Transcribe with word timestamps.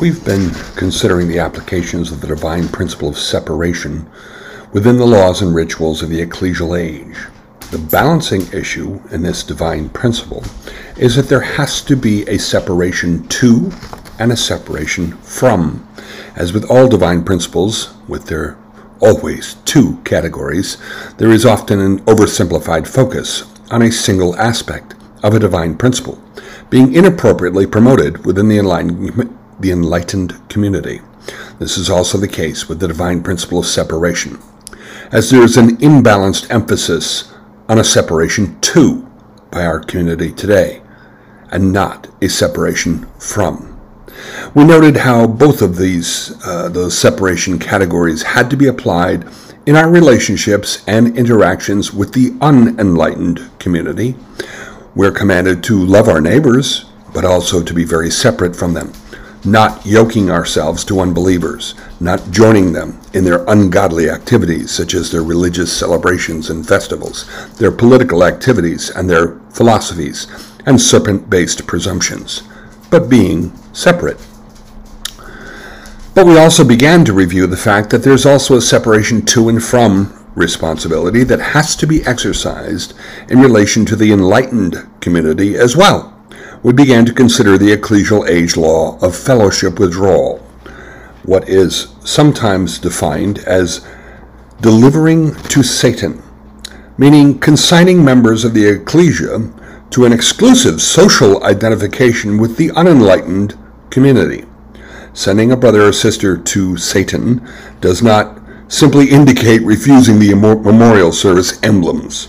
We've 0.00 0.24
been 0.24 0.48
considering 0.76 1.28
the 1.28 1.40
applications 1.40 2.10
of 2.10 2.22
the 2.22 2.26
divine 2.26 2.68
principle 2.68 3.10
of 3.10 3.18
separation 3.18 4.08
within 4.72 4.96
the 4.96 5.06
laws 5.06 5.42
and 5.42 5.54
rituals 5.54 6.00
of 6.00 6.08
the 6.08 6.24
ecclesial 6.24 6.80
age. 6.80 7.18
The 7.70 7.76
balancing 7.76 8.50
issue 8.50 8.98
in 9.10 9.20
this 9.20 9.42
divine 9.42 9.90
principle 9.90 10.42
is 10.96 11.16
that 11.16 11.28
there 11.28 11.42
has 11.42 11.82
to 11.82 11.96
be 11.96 12.22
a 12.28 12.38
separation 12.38 13.28
to 13.28 13.70
and 14.18 14.32
a 14.32 14.38
separation 14.38 15.18
from. 15.18 15.86
As 16.34 16.54
with 16.54 16.64
all 16.70 16.88
divine 16.88 17.22
principles, 17.22 17.92
with 18.08 18.24
their 18.24 18.56
always 19.02 19.56
two 19.66 20.00
categories, 20.04 20.78
there 21.18 21.30
is 21.30 21.44
often 21.44 21.78
an 21.78 21.98
oversimplified 22.06 22.86
focus 22.88 23.44
on 23.70 23.82
a 23.82 23.92
single 23.92 24.34
aspect 24.36 24.94
of 25.22 25.34
a 25.34 25.38
divine 25.38 25.76
principle, 25.76 26.18
being 26.70 26.94
inappropriately 26.94 27.66
promoted 27.66 28.24
within 28.24 28.48
the 28.48 28.56
enlightened, 28.56 29.36
the 29.60 29.70
enlightened 29.70 30.48
community. 30.48 31.00
This 31.58 31.76
is 31.76 31.90
also 31.90 32.18
the 32.18 32.28
case 32.28 32.68
with 32.68 32.80
the 32.80 32.88
divine 32.88 33.22
principle 33.22 33.58
of 33.58 33.66
separation, 33.66 34.38
as 35.12 35.30
there 35.30 35.42
is 35.42 35.56
an 35.56 35.76
imbalanced 35.78 36.50
emphasis 36.50 37.32
on 37.68 37.78
a 37.78 37.84
separation 37.84 38.58
to 38.60 39.06
by 39.50 39.64
our 39.64 39.80
community 39.80 40.32
today, 40.32 40.82
and 41.50 41.72
not 41.72 42.08
a 42.22 42.28
separation 42.28 43.06
from. 43.18 43.78
We 44.54 44.64
noted 44.64 44.96
how 44.96 45.26
both 45.26 45.62
of 45.62 45.76
these, 45.76 46.34
uh, 46.44 46.68
those 46.68 46.96
separation 46.96 47.58
categories, 47.58 48.22
had 48.22 48.50
to 48.50 48.56
be 48.56 48.66
applied 48.66 49.26
in 49.66 49.76
our 49.76 49.90
relationships 49.90 50.82
and 50.86 51.16
interactions 51.16 51.92
with 51.92 52.12
the 52.12 52.36
unenlightened 52.40 53.50
community. 53.58 54.16
We're 54.94 55.12
commanded 55.12 55.62
to 55.64 55.84
love 55.84 56.08
our 56.08 56.20
neighbors, 56.20 56.86
but 57.12 57.24
also 57.24 57.62
to 57.62 57.74
be 57.74 57.84
very 57.84 58.10
separate 58.10 58.56
from 58.56 58.74
them, 58.74 58.92
not 59.44 59.84
yoking 59.86 60.30
ourselves 60.30 60.84
to 60.84 61.00
unbelievers, 61.00 61.74
not 61.98 62.30
joining 62.30 62.72
them 62.72 63.00
in 63.14 63.24
their 63.24 63.44
ungodly 63.46 64.10
activities, 64.10 64.70
such 64.70 64.94
as 64.94 65.10
their 65.10 65.22
religious 65.22 65.72
celebrations 65.72 66.50
and 66.50 66.66
festivals, 66.66 67.26
their 67.56 67.72
political 67.72 68.24
activities 68.24 68.90
and 68.90 69.08
their 69.08 69.38
philosophies, 69.50 70.26
and 70.66 70.80
serpent 70.80 71.30
based 71.30 71.66
presumptions, 71.66 72.42
but 72.90 73.08
being 73.08 73.50
separate. 73.72 74.18
But 76.14 76.26
we 76.26 76.38
also 76.38 76.64
began 76.64 77.04
to 77.04 77.12
review 77.12 77.46
the 77.46 77.56
fact 77.56 77.90
that 77.90 78.02
there's 78.02 78.26
also 78.26 78.56
a 78.56 78.60
separation 78.60 79.24
to 79.26 79.48
and 79.48 79.62
from 79.62 80.16
responsibility 80.34 81.24
that 81.24 81.40
has 81.40 81.74
to 81.76 81.86
be 81.86 82.04
exercised 82.04 82.94
in 83.28 83.40
relation 83.40 83.84
to 83.86 83.96
the 83.96 84.12
enlightened 84.12 84.86
community 85.00 85.56
as 85.56 85.76
well. 85.76 86.09
We 86.62 86.74
began 86.74 87.06
to 87.06 87.14
consider 87.14 87.56
the 87.56 87.74
ecclesial 87.74 88.28
age 88.28 88.54
law 88.54 88.98
of 88.98 89.16
fellowship 89.16 89.78
withdrawal, 89.78 90.38
what 91.22 91.48
is 91.48 91.94
sometimes 92.04 92.78
defined 92.78 93.38
as 93.40 93.86
delivering 94.60 95.34
to 95.34 95.62
Satan, 95.62 96.22
meaning 96.98 97.38
consigning 97.38 98.04
members 98.04 98.44
of 98.44 98.52
the 98.52 98.66
ecclesia 98.66 99.50
to 99.88 100.04
an 100.04 100.12
exclusive 100.12 100.82
social 100.82 101.42
identification 101.44 102.36
with 102.36 102.58
the 102.58 102.70
unenlightened 102.72 103.58
community. 103.88 104.44
Sending 105.14 105.52
a 105.52 105.56
brother 105.56 105.88
or 105.88 105.94
sister 105.94 106.36
to 106.36 106.76
Satan 106.76 107.40
does 107.80 108.02
not 108.02 108.38
simply 108.68 109.08
indicate 109.08 109.62
refusing 109.62 110.18
the 110.18 110.34
memorial 110.34 111.10
service 111.10 111.58
emblems. 111.62 112.28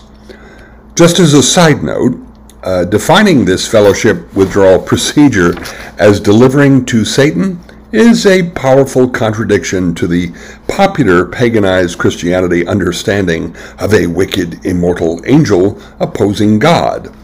Just 0.96 1.18
as 1.18 1.34
a 1.34 1.42
side 1.42 1.82
note, 1.82 2.18
uh, 2.62 2.84
defining 2.84 3.44
this 3.44 3.66
fellowship 3.66 4.32
withdrawal 4.34 4.78
procedure 4.78 5.54
as 5.98 6.20
delivering 6.20 6.84
to 6.86 7.04
Satan 7.04 7.58
is 7.92 8.24
a 8.24 8.50
powerful 8.50 9.08
contradiction 9.08 9.94
to 9.94 10.06
the 10.06 10.32
popular 10.66 11.26
paganized 11.26 11.98
Christianity 11.98 12.66
understanding 12.66 13.54
of 13.78 13.92
a 13.92 14.06
wicked 14.06 14.64
immortal 14.64 15.20
angel 15.26 15.80
opposing 16.00 16.58
God. 16.58 17.14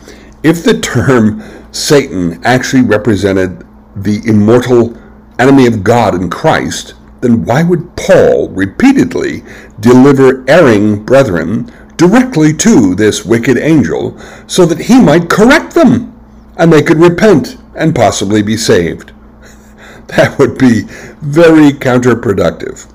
If 0.43 0.65
the 0.65 0.79
term 0.81 1.43
Satan 1.73 2.45
actually 2.45 2.83
represented 2.83 3.67
the 3.97 4.21
immortal 4.27 4.97
enemy 5.39 5.67
of 5.67 5.83
God 5.83 6.15
in 6.15 6.29
Christ, 6.29 6.95
then 7.21 7.45
why 7.45 7.63
would 7.63 7.97
Paul 7.97 8.49
repeatedly 8.51 9.43
deliver 9.81 10.45
erring 10.49 11.05
brethren 11.05 11.73
directly 11.99 12.55
to 12.55 12.95
this 12.95 13.27
wicked 13.27 13.59
angel 13.59 14.19
so 14.47 14.65
that 14.65 14.79
he 14.79 14.99
might 15.03 15.29
correct 15.29 15.75
them 15.75 16.19
and 16.57 16.73
they 16.73 16.83
could 16.83 16.97
repent 16.97 17.59
and 17.75 17.95
possibly 17.95 18.43
be 18.43 18.57
saved? 18.57 19.13
That 20.17 20.39
would 20.39 20.57
be 20.57 20.85
very 21.21 21.71
counterproductive. 21.73 22.91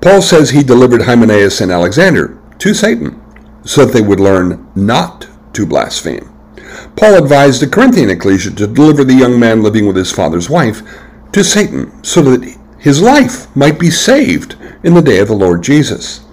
Paul 0.00 0.22
says 0.22 0.48
he 0.48 0.62
delivered 0.62 1.02
Hymenaeus 1.02 1.60
and 1.60 1.70
Alexander 1.70 2.38
to 2.58 2.72
Satan 2.72 3.20
so 3.64 3.84
that 3.84 3.92
they 3.92 4.00
would 4.00 4.18
learn 4.18 4.66
not 4.74 5.28
to 5.52 5.66
blaspheme. 5.66 6.32
Paul 6.96 7.22
advised 7.22 7.60
the 7.60 7.66
Corinthian 7.66 8.10
ecclesia 8.10 8.52
to 8.52 8.66
deliver 8.66 9.04
the 9.04 9.14
young 9.14 9.38
man 9.38 9.62
living 9.62 9.86
with 9.86 9.96
his 9.96 10.12
father's 10.12 10.48
wife 10.48 10.82
to 11.32 11.44
Satan 11.44 12.02
so 12.02 12.22
that 12.22 12.56
his 12.78 13.02
life 13.02 13.54
might 13.56 13.78
be 13.78 13.90
saved 13.90 14.56
in 14.82 14.94
the 14.94 15.02
day 15.02 15.18
of 15.18 15.28
the 15.28 15.34
Lord 15.34 15.62
Jesus. 15.62 16.24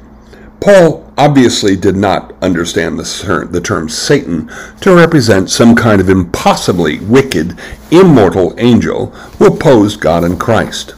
Paul 0.60 1.05
obviously 1.18 1.76
did 1.76 1.96
not 1.96 2.34
understand 2.42 3.00
the 3.00 3.04
term, 3.04 3.52
the 3.52 3.62
term 3.62 3.90
Satan 3.90 4.52
to 4.82 4.96
represent 4.96 5.50
some 5.50 5.76
kind 5.76 6.02
of 6.02 6.10
impossibly 6.10 7.00
wicked, 7.00 7.58
immortal 7.92 8.54
angel 8.58 9.08
who 9.38 9.48
opposed 9.48 10.02
God 10.02 10.24
and 10.24 10.40
Christ. 10.40 10.96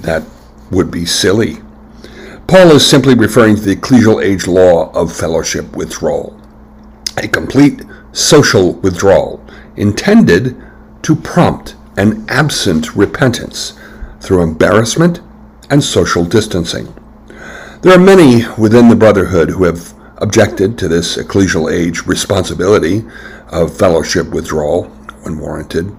That 0.00 0.24
would 0.70 0.90
be 0.90 1.04
silly. 1.06 1.58
Paul 2.46 2.72
is 2.72 2.86
simply 2.86 3.14
referring 3.14 3.56
to 3.56 3.62
the 3.62 3.76
ecclesial 3.76 4.22
age 4.22 4.46
law 4.46 4.90
of 4.92 5.14
fellowship 5.14 5.74
withdrawal, 5.76 6.38
a 7.16 7.28
complete 7.28 7.82
social 8.12 8.74
withdrawal 8.74 9.44
intended 9.76 10.56
to 11.02 11.16
prompt 11.16 11.74
an 11.96 12.24
absent 12.28 12.94
repentance 12.94 13.78
through 14.20 14.42
embarrassment 14.42 15.20
and 15.70 15.82
social 15.82 16.24
distancing. 16.24 16.92
There 17.84 17.92
are 17.92 17.98
many 17.98 18.46
within 18.56 18.88
the 18.88 18.96
Brotherhood 18.96 19.50
who 19.50 19.64
have 19.64 19.92
objected 20.16 20.78
to 20.78 20.88
this 20.88 21.18
ecclesial 21.18 21.70
age 21.70 22.06
responsibility 22.06 23.04
of 23.50 23.76
fellowship 23.76 24.30
withdrawal 24.30 24.84
when 25.20 25.38
warranted. 25.38 25.94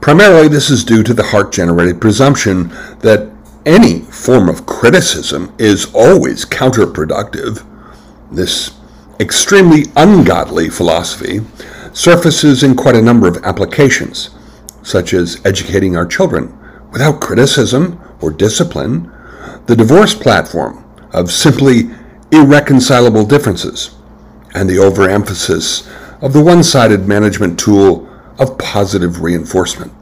Primarily, 0.00 0.46
this 0.46 0.70
is 0.70 0.84
due 0.84 1.02
to 1.02 1.12
the 1.12 1.24
heart 1.24 1.50
generated 1.50 2.00
presumption 2.00 2.68
that 3.00 3.32
any 3.66 4.02
form 4.02 4.48
of 4.48 4.64
criticism 4.64 5.52
is 5.58 5.92
always 5.92 6.44
counterproductive. 6.44 7.66
This 8.30 8.70
extremely 9.18 9.86
ungodly 9.96 10.70
philosophy 10.70 11.40
surfaces 11.92 12.62
in 12.62 12.76
quite 12.76 12.94
a 12.94 13.02
number 13.02 13.26
of 13.26 13.44
applications, 13.44 14.30
such 14.84 15.12
as 15.12 15.44
educating 15.44 15.96
our 15.96 16.06
children 16.06 16.56
without 16.92 17.20
criticism 17.20 18.00
or 18.20 18.30
discipline, 18.30 19.10
the 19.66 19.74
divorce 19.74 20.14
platform 20.14 20.83
of 21.14 21.32
simply 21.32 21.88
irreconcilable 22.30 23.24
differences, 23.24 23.94
and 24.54 24.68
the 24.68 24.78
overemphasis 24.78 25.88
of 26.20 26.32
the 26.32 26.42
one 26.42 26.62
sided 26.62 27.06
management 27.06 27.58
tool 27.58 28.08
of 28.38 28.58
positive 28.58 29.22
reinforcement. 29.22 29.92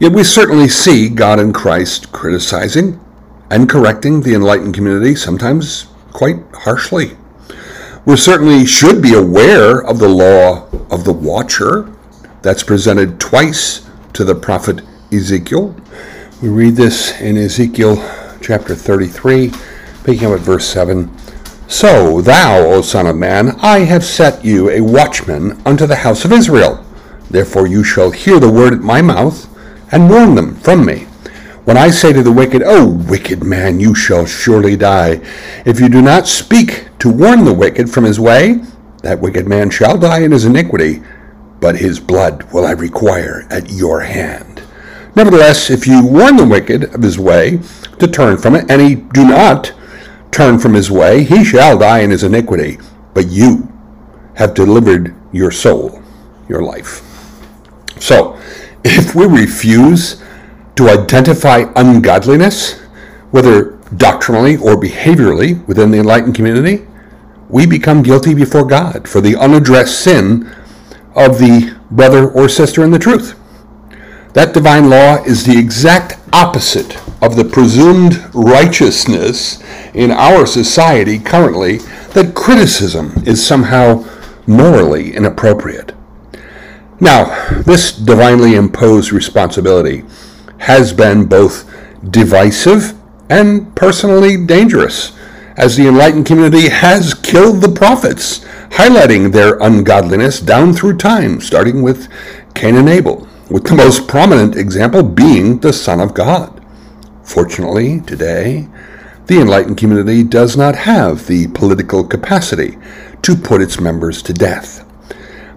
Yet 0.00 0.12
we 0.12 0.24
certainly 0.24 0.68
see 0.68 1.08
God 1.08 1.38
and 1.38 1.54
Christ 1.54 2.12
criticizing 2.12 3.00
and 3.50 3.68
correcting 3.68 4.20
the 4.20 4.34
enlightened 4.34 4.74
community, 4.74 5.14
sometimes 5.14 5.86
quite 6.12 6.38
harshly. 6.54 7.16
We 8.04 8.16
certainly 8.16 8.64
should 8.64 9.02
be 9.02 9.14
aware 9.14 9.82
of 9.82 9.98
the 9.98 10.08
law 10.08 10.68
of 10.90 11.04
the 11.04 11.12
watcher 11.12 11.92
that's 12.42 12.62
presented 12.62 13.20
twice 13.20 13.86
to 14.14 14.24
the 14.24 14.34
prophet 14.34 14.82
Ezekiel. 15.12 15.74
We 16.40 16.48
read 16.48 16.76
this 16.76 17.20
in 17.20 17.36
Ezekiel 17.36 17.96
chapter 18.40 18.74
33, 18.74 19.52
picking 20.08 20.26
up 20.26 20.32
at 20.32 20.40
verse 20.40 20.66
7. 20.66 21.10
So 21.68 22.22
thou, 22.22 22.64
O 22.64 22.80
Son 22.80 23.06
of 23.06 23.16
Man, 23.16 23.50
I 23.60 23.80
have 23.80 24.02
set 24.02 24.42
you 24.42 24.70
a 24.70 24.80
watchman 24.80 25.60
unto 25.66 25.86
the 25.86 25.96
house 25.96 26.24
of 26.24 26.32
Israel. 26.32 26.82
Therefore 27.28 27.66
you 27.66 27.84
shall 27.84 28.10
hear 28.10 28.40
the 28.40 28.50
word 28.50 28.72
at 28.72 28.80
my 28.80 29.02
mouth, 29.02 29.46
and 29.92 30.08
warn 30.08 30.34
them 30.34 30.54
from 30.54 30.86
me. 30.86 31.00
When 31.64 31.76
I 31.76 31.90
say 31.90 32.14
to 32.14 32.22
the 32.22 32.32
wicked, 32.32 32.62
O 32.64 32.88
wicked 32.88 33.44
man, 33.44 33.80
you 33.80 33.94
shall 33.94 34.24
surely 34.24 34.78
die, 34.78 35.20
if 35.66 35.78
you 35.78 35.90
do 35.90 36.00
not 36.00 36.26
speak 36.26 36.88
to 37.00 37.10
warn 37.10 37.44
the 37.44 37.52
wicked 37.52 37.90
from 37.90 38.04
his 38.04 38.18
way, 38.18 38.62
that 39.02 39.20
wicked 39.20 39.46
man 39.46 39.68
shall 39.68 39.98
die 39.98 40.20
in 40.20 40.32
his 40.32 40.46
iniquity, 40.46 41.02
but 41.60 41.76
his 41.76 42.00
blood 42.00 42.50
will 42.50 42.64
I 42.64 42.70
require 42.70 43.46
at 43.50 43.68
your 43.68 44.00
hand. 44.00 44.62
Nevertheless, 45.14 45.68
if 45.68 45.86
you 45.86 46.02
warn 46.02 46.36
the 46.36 46.48
wicked 46.48 46.94
of 46.94 47.02
his 47.02 47.18
way 47.18 47.60
to 47.98 48.08
turn 48.08 48.38
from 48.38 48.54
it, 48.54 48.70
and 48.70 48.80
he 48.80 48.94
do 48.94 49.28
not 49.28 49.74
turn 50.30 50.58
from 50.58 50.74
his 50.74 50.90
way, 50.90 51.24
he 51.24 51.44
shall 51.44 51.78
die 51.78 52.00
in 52.00 52.10
his 52.10 52.22
iniquity, 52.22 52.78
but 53.14 53.28
you 53.28 53.72
have 54.34 54.54
delivered 54.54 55.14
your 55.32 55.50
soul, 55.50 56.02
your 56.48 56.62
life. 56.62 57.02
So, 58.00 58.38
if 58.84 59.14
we 59.14 59.26
refuse 59.26 60.22
to 60.76 60.88
identify 60.88 61.64
ungodliness, 61.76 62.80
whether 63.30 63.78
doctrinally 63.96 64.56
or 64.56 64.76
behaviorally 64.76 65.66
within 65.66 65.90
the 65.90 65.98
enlightened 65.98 66.34
community, 66.34 66.86
we 67.48 67.66
become 67.66 68.02
guilty 68.02 68.34
before 68.34 68.64
God 68.64 69.08
for 69.08 69.20
the 69.20 69.34
unaddressed 69.36 70.02
sin 70.02 70.54
of 71.14 71.38
the 71.38 71.76
brother 71.90 72.30
or 72.30 72.48
sister 72.48 72.84
in 72.84 72.90
the 72.90 72.98
truth. 72.98 73.37
That 74.38 74.54
divine 74.54 74.88
law 74.88 75.16
is 75.24 75.42
the 75.42 75.58
exact 75.58 76.16
opposite 76.32 76.96
of 77.20 77.34
the 77.34 77.44
presumed 77.44 78.24
righteousness 78.32 79.60
in 79.94 80.12
our 80.12 80.46
society 80.46 81.18
currently 81.18 81.78
that 82.14 82.36
criticism 82.36 83.20
is 83.26 83.44
somehow 83.44 84.04
morally 84.46 85.12
inappropriate. 85.12 85.92
Now, 87.00 87.62
this 87.62 87.90
divinely 87.90 88.54
imposed 88.54 89.10
responsibility 89.10 90.04
has 90.58 90.92
been 90.92 91.24
both 91.24 91.68
divisive 92.08 92.96
and 93.28 93.74
personally 93.74 94.46
dangerous, 94.46 95.18
as 95.56 95.76
the 95.76 95.88
enlightened 95.88 96.26
community 96.26 96.68
has 96.68 97.12
killed 97.12 97.60
the 97.60 97.74
prophets, 97.74 98.38
highlighting 98.68 99.32
their 99.32 99.58
ungodliness 99.58 100.38
down 100.38 100.74
through 100.74 100.96
time, 100.96 101.40
starting 101.40 101.82
with 101.82 102.06
Cain 102.54 102.76
and 102.76 102.88
Abel, 102.88 103.26
with 103.50 103.64
the 103.64 103.74
most 103.74 104.06
prominent 104.06 104.56
example 104.56 105.02
being 105.02 105.58
the 105.58 105.72
Son 105.72 106.00
of 106.00 106.14
God. 106.14 106.62
Fortunately, 107.22 108.00
today, 108.00 108.68
the 109.26 109.40
enlightened 109.40 109.78
community 109.78 110.22
does 110.22 110.56
not 110.56 110.74
have 110.74 111.26
the 111.26 111.48
political 111.48 112.04
capacity 112.04 112.78
to 113.22 113.36
put 113.36 113.60
its 113.60 113.80
members 113.80 114.22
to 114.22 114.32
death. 114.32 114.84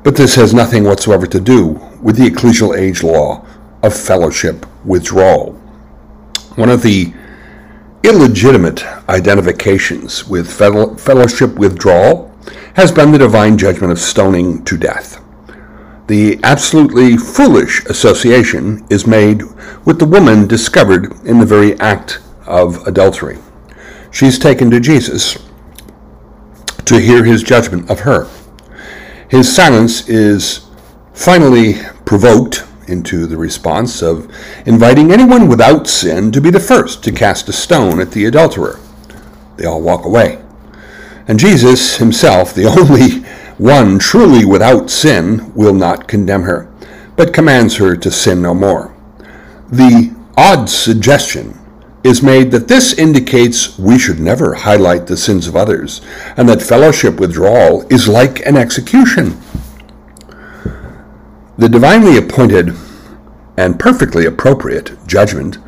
But 0.03 0.15
this 0.15 0.35
has 0.35 0.53
nothing 0.53 0.83
whatsoever 0.83 1.27
to 1.27 1.39
do 1.39 1.79
with 2.01 2.17
the 2.17 2.29
ecclesial 2.29 2.77
age 2.77 3.03
law 3.03 3.45
of 3.83 3.93
fellowship 3.95 4.65
withdrawal. 4.85 5.53
One 6.55 6.69
of 6.69 6.81
the 6.81 7.13
illegitimate 8.03 8.83
identifications 9.09 10.27
with 10.27 10.51
fellowship 10.51 11.55
withdrawal 11.55 12.35
has 12.75 12.91
been 12.91 13.11
the 13.11 13.19
divine 13.19 13.57
judgment 13.57 13.91
of 13.91 13.99
stoning 13.99 14.63
to 14.65 14.77
death. 14.77 15.21
The 16.11 16.41
absolutely 16.43 17.15
foolish 17.15 17.85
association 17.85 18.85
is 18.89 19.07
made 19.07 19.43
with 19.85 19.97
the 19.97 20.05
woman 20.05 20.45
discovered 20.45 21.13
in 21.25 21.39
the 21.39 21.45
very 21.45 21.79
act 21.79 22.19
of 22.45 22.85
adultery. 22.85 23.37
She's 24.11 24.37
taken 24.37 24.69
to 24.71 24.81
Jesus 24.81 25.37
to 26.83 26.99
hear 26.99 27.23
his 27.23 27.43
judgment 27.43 27.89
of 27.89 28.01
her. 28.01 28.29
His 29.29 29.55
silence 29.55 30.09
is 30.09 30.65
finally 31.13 31.75
provoked 32.03 32.65
into 32.89 33.25
the 33.25 33.37
response 33.37 34.01
of 34.01 34.29
inviting 34.65 35.13
anyone 35.13 35.47
without 35.47 35.87
sin 35.87 36.29
to 36.33 36.41
be 36.41 36.49
the 36.49 36.59
first 36.59 37.05
to 37.05 37.13
cast 37.13 37.47
a 37.47 37.53
stone 37.53 38.01
at 38.01 38.11
the 38.11 38.25
adulterer. 38.25 38.81
They 39.55 39.63
all 39.63 39.81
walk 39.81 40.03
away. 40.03 40.43
And 41.29 41.39
Jesus 41.39 41.95
himself, 41.95 42.53
the 42.53 42.65
only 42.77 43.25
one 43.61 43.99
truly 43.99 44.43
without 44.43 44.89
sin, 44.89 45.53
will 45.53 45.75
not 45.75 46.07
condemn 46.07 46.41
her, 46.41 46.67
but 47.15 47.31
commands 47.31 47.75
her 47.75 47.95
to 47.95 48.09
sin 48.09 48.41
no 48.41 48.55
more. 48.55 48.91
The 49.69 50.15
odd 50.35 50.67
suggestion 50.67 51.59
is 52.03 52.23
made 52.23 52.49
that 52.49 52.67
this 52.67 52.93
indicates 52.93 53.77
we 53.77 53.99
should 53.99 54.19
never 54.19 54.55
highlight 54.55 55.05
the 55.05 55.15
sins 55.15 55.45
of 55.45 55.55
others, 55.55 56.01
and 56.37 56.49
that 56.49 56.63
fellowship 56.63 57.19
withdrawal 57.19 57.85
is 57.91 58.07
like 58.07 58.43
an 58.47 58.57
execution. 58.57 59.39
The 61.59 61.69
divinely 61.69 62.17
appointed 62.17 62.75
and 63.57 63.79
perfectly 63.79 64.25
appropriate 64.25 64.97
judgment 65.05 65.59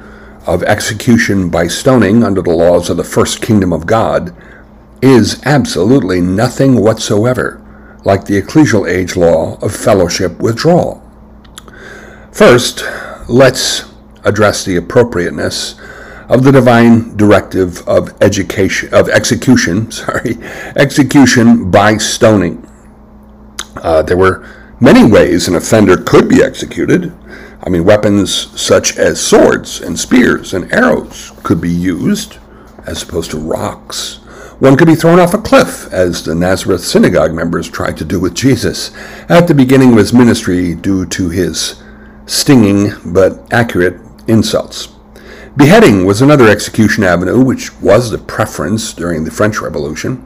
of 0.48 0.64
execution 0.64 1.48
by 1.48 1.68
stoning 1.68 2.24
under 2.24 2.42
the 2.42 2.56
laws 2.56 2.90
of 2.90 2.98
the 2.98 3.04
first 3.04 3.40
kingdom 3.40 3.72
of 3.72 3.86
God 3.86 4.36
is 5.00 5.40
absolutely 5.46 6.22
nothing 6.22 6.82
whatsoever 6.82 7.63
like 8.04 8.26
the 8.26 8.42
ecclesial 8.42 8.90
age 8.90 9.16
law 9.16 9.58
of 9.62 9.76
fellowship 9.76 10.40
withdrawal. 10.40 11.02
First, 12.32 12.84
let's 13.30 13.86
address 14.24 14.66
the 14.66 14.78
appropriateness 14.78 15.80
of 16.30 16.44
the 16.44 16.52
divine 16.52 17.16
directive 17.18 17.88
of 17.88 18.14
education 18.22 18.94
of 18.94 19.10
execution, 19.10 19.92
sorry, 20.04 20.38
execution 20.76 21.70
by 21.70 21.98
stoning. 21.98 22.68
Uh, 23.78 24.02
there 24.02 24.18
were 24.18 24.48
many 24.80 25.06
ways 25.06 25.48
an 25.48 25.56
offender 25.56 25.98
could 25.98 26.28
be 26.28 26.44
executed. 26.44 27.14
I 27.62 27.70
mean, 27.70 27.86
weapons 27.86 28.34
such 28.60 28.98
as 28.98 29.22
swords 29.22 29.82
and 29.82 29.98
spears 29.98 30.54
and 30.54 30.72
arrows 30.74 31.32
could 31.44 31.62
be 31.62 31.72
used, 31.72 32.38
as 32.86 33.04
opposed 33.04 33.32
to 33.32 33.38
rocks. 33.38 34.20
One 34.64 34.78
could 34.78 34.88
be 34.88 34.96
thrown 34.96 35.20
off 35.20 35.34
a 35.34 35.40
cliff, 35.40 35.92
as 35.92 36.24
the 36.24 36.34
Nazareth 36.34 36.86
synagogue 36.86 37.34
members 37.34 37.70
tried 37.70 37.98
to 37.98 38.06
do 38.06 38.18
with 38.18 38.34
Jesus 38.34 38.92
at 39.28 39.50
the 39.50 39.54
beginning 39.54 39.92
of 39.92 39.98
his 39.98 40.14
ministry 40.14 40.74
due 40.74 41.06
to 41.06 41.28
his 41.28 41.84
stinging 42.28 42.94
but 43.04 43.46
accurate 43.52 44.00
insults. 44.26 44.88
Beheading 45.58 46.06
was 46.06 46.22
another 46.22 46.48
execution 46.48 47.04
avenue, 47.04 47.44
which 47.44 47.78
was 47.82 48.10
the 48.10 48.18
preference 48.18 48.94
during 48.94 49.26
the 49.26 49.32
French 49.32 49.60
Revolution. 49.60 50.26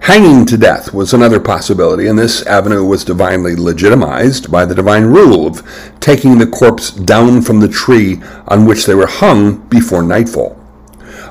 Hanging 0.00 0.46
to 0.46 0.58
death 0.58 0.92
was 0.92 1.14
another 1.14 1.38
possibility, 1.38 2.08
and 2.08 2.18
this 2.18 2.44
avenue 2.46 2.84
was 2.84 3.04
divinely 3.04 3.54
legitimized 3.54 4.50
by 4.50 4.64
the 4.64 4.74
divine 4.74 5.04
rule 5.04 5.46
of 5.46 5.62
taking 6.00 6.38
the 6.38 6.46
corpse 6.48 6.90
down 6.90 7.40
from 7.40 7.60
the 7.60 7.68
tree 7.68 8.20
on 8.48 8.66
which 8.66 8.86
they 8.86 8.96
were 8.96 9.06
hung 9.06 9.58
before 9.68 10.02
nightfall. 10.02 10.59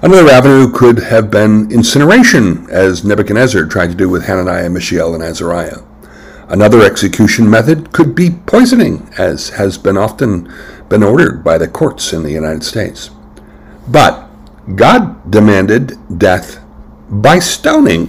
Another 0.02 0.30
avenue 0.30 0.72
could 0.72 0.98
have 1.00 1.30
been 1.30 1.70
incineration, 1.72 2.70
as 2.70 3.04
Nebuchadnezzar 3.04 3.66
tried 3.66 3.88
to 3.88 3.96
do 3.96 4.08
with 4.08 4.24
Hananiah, 4.24 4.70
Mishael, 4.70 5.14
and 5.14 5.22
Azariah. 5.22 5.80
Another 6.48 6.82
execution 6.82 7.50
method 7.50 7.92
could 7.92 8.16
be 8.16 8.30
poisoning, 8.30 9.10
as 9.18 9.50
has 9.50 9.78
been 9.78 9.98
often 9.98 10.50
been 10.88 11.04
ordered 11.04 11.44
by 11.44 11.58
the 11.58 11.68
courts 11.68 12.14
in 12.14 12.24
the 12.24 12.32
United 12.32 12.64
States. 12.64 13.10
But 13.90 14.30
God 14.74 15.30
demanded 15.30 15.98
death 16.18 16.64
by 17.10 17.40
stoning 17.40 18.08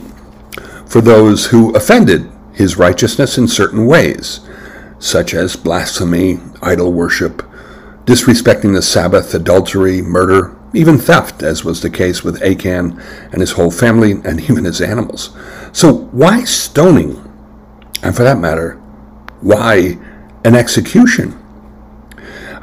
for 0.86 1.00
those 1.00 1.46
who 1.46 1.74
offended 1.74 2.30
his 2.52 2.76
righteousness 2.76 3.36
in 3.36 3.48
certain 3.48 3.86
ways, 3.86 4.40
such 5.00 5.34
as 5.34 5.56
blasphemy, 5.56 6.38
idol 6.62 6.92
worship, 6.92 7.42
disrespecting 8.04 8.74
the 8.74 8.82
Sabbath, 8.82 9.34
adultery, 9.34 10.00
murder, 10.02 10.56
even 10.72 10.98
theft, 10.98 11.42
as 11.42 11.64
was 11.64 11.80
the 11.80 11.90
case 11.90 12.22
with 12.22 12.42
Achan 12.42 13.00
and 13.32 13.40
his 13.40 13.52
whole 13.52 13.70
family 13.70 14.12
and 14.12 14.40
even 14.50 14.64
his 14.64 14.80
animals. 14.80 15.36
So, 15.72 15.92
why 16.12 16.44
stoning? 16.44 17.26
And 18.02 18.16
for 18.16 18.22
that 18.22 18.38
matter, 18.38 18.74
why 19.40 19.98
an 20.44 20.54
execution? 20.54 21.36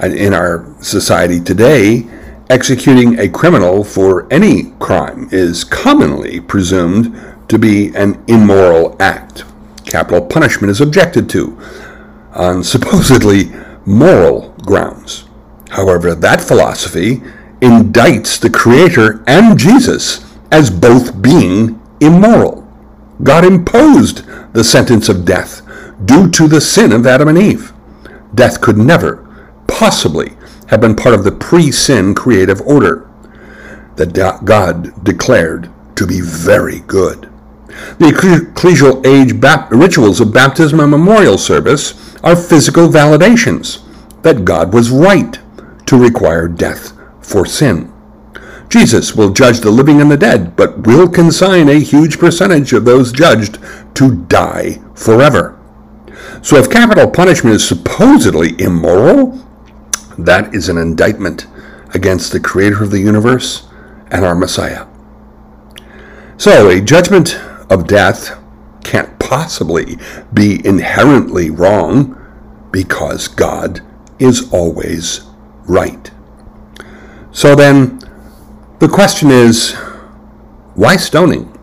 In 0.01 0.33
our 0.33 0.75
society 0.79 1.39
today, 1.39 2.07
Executing 2.49 3.19
a 3.19 3.27
criminal 3.27 3.83
for 3.83 4.25
any 4.31 4.71
crime 4.79 5.27
is 5.33 5.65
commonly 5.65 6.39
presumed 6.39 7.13
to 7.49 7.59
be 7.59 7.93
an 7.93 8.23
immoral 8.29 8.95
act. 9.01 9.43
Capital 9.85 10.25
punishment 10.25 10.71
is 10.71 10.79
objected 10.79 11.29
to 11.31 11.59
on 12.31 12.63
supposedly 12.73 13.51
moral 13.85 14.55
grounds. 14.65 15.25
However, 15.71 16.15
that 16.15 16.39
philosophy 16.39 17.21
indicts 17.61 18.39
the 18.39 18.49
Creator 18.49 19.23
and 19.27 19.57
Jesus 19.57 20.25
as 20.51 20.69
both 20.69 21.21
being 21.21 21.81
immoral. 21.99 22.67
God 23.23 23.43
imposed 23.43 24.23
the 24.53 24.63
sentence 24.63 25.09
of 25.09 25.25
death 25.25 25.61
due 26.05 26.29
to 26.31 26.47
the 26.47 26.61
sin 26.61 26.91
of 26.91 27.07
Adam 27.07 27.27
and 27.27 27.37
Eve. 27.37 27.73
Death 28.35 28.61
could 28.61 28.77
never 28.77 29.23
possibly 29.67 30.33
have 30.67 30.81
been 30.81 30.95
part 30.95 31.15
of 31.15 31.23
the 31.23 31.31
pre 31.31 31.71
sin 31.71 32.13
creative 32.13 32.61
order 32.61 33.09
that 33.95 34.13
God 34.45 35.03
declared 35.03 35.71
to 35.95 36.05
be 36.05 36.21
very 36.21 36.81
good. 36.81 37.29
The 37.97 38.11
ecclesial 38.11 39.05
age 39.05 39.39
bap- 39.39 39.71
rituals 39.71 40.19
of 40.19 40.33
baptism 40.33 40.79
and 40.79 40.91
memorial 40.91 41.37
service 41.37 42.15
are 42.23 42.35
physical 42.35 42.87
validations 42.87 43.83
that 44.21 44.45
God 44.45 44.73
was 44.73 44.89
right 44.91 45.39
to 45.87 45.97
require 45.97 46.47
death 46.47 46.96
for 47.27 47.45
sin. 47.45 47.93
Jesus 48.69 49.15
will 49.15 49.31
judge 49.31 49.59
the 49.59 49.71
living 49.71 50.01
and 50.01 50.09
the 50.09 50.17
dead, 50.17 50.55
but 50.55 50.87
will 50.87 51.07
consign 51.07 51.69
a 51.69 51.79
huge 51.79 52.19
percentage 52.19 52.73
of 52.73 52.85
those 52.85 53.11
judged 53.11 53.59
to 53.95 54.15
die 54.23 54.81
forever. 54.95 55.59
So 56.41 56.55
if 56.55 56.69
capital 56.69 57.09
punishment 57.09 57.55
is 57.55 57.67
supposedly 57.67 58.59
immoral, 58.59 59.45
that 60.17 60.53
is 60.53 60.69
an 60.69 60.77
indictment 60.77 61.47
against 61.93 62.31
the 62.31 62.39
creator 62.39 62.83
of 62.83 62.91
the 62.91 62.99
universe 62.99 63.67
and 64.09 64.25
our 64.25 64.35
Messiah. 64.35 64.87
So, 66.37 66.69
a 66.69 66.79
judgment 66.81 67.35
of 67.69 67.87
death 67.87 68.37
can't 68.83 69.17
possibly 69.19 69.97
be 70.33 70.65
inherently 70.65 71.49
wrong 71.49 72.13
because 72.71 73.27
God 73.27 73.81
is 74.19 74.51
always 74.53 75.21
right. 75.67 76.11
So 77.37 77.53
then, 77.53 77.99
the 78.79 78.87
question 78.87 79.29
is 79.29 79.73
why 80.73 80.95
stoning? 80.95 81.55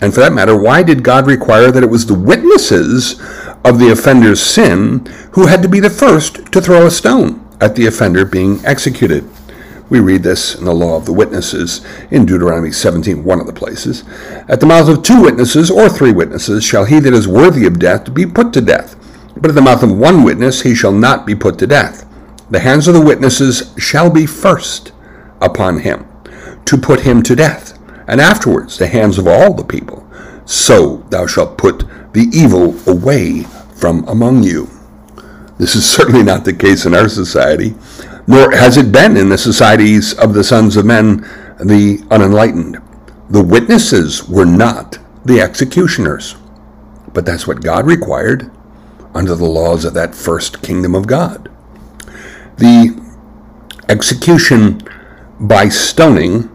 And 0.00 0.14
for 0.14 0.20
that 0.20 0.32
matter, 0.32 0.56
why 0.56 0.82
did 0.82 1.02
God 1.02 1.26
require 1.26 1.70
that 1.70 1.82
it 1.82 1.90
was 1.90 2.06
the 2.06 2.18
witnesses 2.18 3.20
of 3.62 3.78
the 3.78 3.90
offender's 3.90 4.40
sin 4.40 5.04
who 5.32 5.48
had 5.48 5.60
to 5.60 5.68
be 5.68 5.80
the 5.80 5.90
first 5.90 6.50
to 6.50 6.62
throw 6.62 6.86
a 6.86 6.90
stone 6.90 7.46
at 7.60 7.76
the 7.76 7.84
offender 7.84 8.24
being 8.24 8.64
executed? 8.64 9.28
We 9.90 10.00
read 10.00 10.22
this 10.22 10.54
in 10.54 10.64
the 10.64 10.72
law 10.72 10.96
of 10.96 11.04
the 11.04 11.12
witnesses 11.12 11.84
in 12.10 12.24
Deuteronomy 12.24 12.72
17, 12.72 13.22
one 13.22 13.38
of 13.38 13.46
the 13.46 13.52
places. 13.52 14.02
At 14.48 14.60
the 14.60 14.66
mouth 14.66 14.88
of 14.88 15.02
two 15.02 15.20
witnesses 15.20 15.70
or 15.70 15.90
three 15.90 16.12
witnesses 16.12 16.64
shall 16.64 16.86
he 16.86 17.00
that 17.00 17.12
is 17.12 17.28
worthy 17.28 17.66
of 17.66 17.78
death 17.78 18.14
be 18.14 18.24
put 18.24 18.54
to 18.54 18.62
death. 18.62 18.96
But 19.36 19.50
at 19.50 19.56
the 19.56 19.60
mouth 19.60 19.82
of 19.82 19.92
one 19.92 20.22
witness 20.22 20.62
he 20.62 20.74
shall 20.74 20.92
not 20.92 21.26
be 21.26 21.34
put 21.34 21.58
to 21.58 21.66
death. 21.66 22.06
The 22.50 22.60
hands 22.60 22.86
of 22.86 22.94
the 22.94 23.00
witnesses 23.00 23.74
shall 23.76 24.10
be 24.10 24.26
first 24.26 24.92
upon 25.40 25.80
him 25.80 26.06
to 26.66 26.76
put 26.76 27.00
him 27.00 27.22
to 27.22 27.36
death, 27.36 27.78
and 28.06 28.20
afterwards 28.20 28.78
the 28.78 28.86
hands 28.86 29.18
of 29.18 29.26
all 29.26 29.54
the 29.54 29.64
people. 29.64 30.06
So 30.44 30.98
thou 31.10 31.26
shalt 31.26 31.58
put 31.58 31.84
the 32.12 32.28
evil 32.32 32.76
away 32.88 33.42
from 33.74 34.06
among 34.08 34.44
you. 34.44 34.68
This 35.58 35.74
is 35.74 35.88
certainly 35.96 36.22
not 36.22 36.44
the 36.44 36.52
case 36.52 36.86
in 36.86 36.94
our 36.94 37.08
society, 37.08 37.74
nor 38.26 38.52
has 38.52 38.76
it 38.76 38.92
been 38.92 39.16
in 39.16 39.28
the 39.28 39.38
societies 39.38 40.14
of 40.14 40.34
the 40.34 40.44
sons 40.44 40.76
of 40.76 40.86
men, 40.86 41.18
the 41.58 42.04
unenlightened. 42.10 42.80
The 43.30 43.42
witnesses 43.42 44.28
were 44.28 44.44
not 44.46 44.98
the 45.24 45.40
executioners. 45.40 46.36
But 47.12 47.26
that's 47.26 47.46
what 47.46 47.62
God 47.62 47.86
required 47.86 48.50
under 49.14 49.34
the 49.34 49.46
laws 49.46 49.84
of 49.84 49.94
that 49.94 50.14
first 50.14 50.62
kingdom 50.62 50.94
of 50.94 51.06
God. 51.06 51.45
The 52.56 52.98
execution 53.88 54.80
by 55.38 55.68
stoning, 55.68 56.50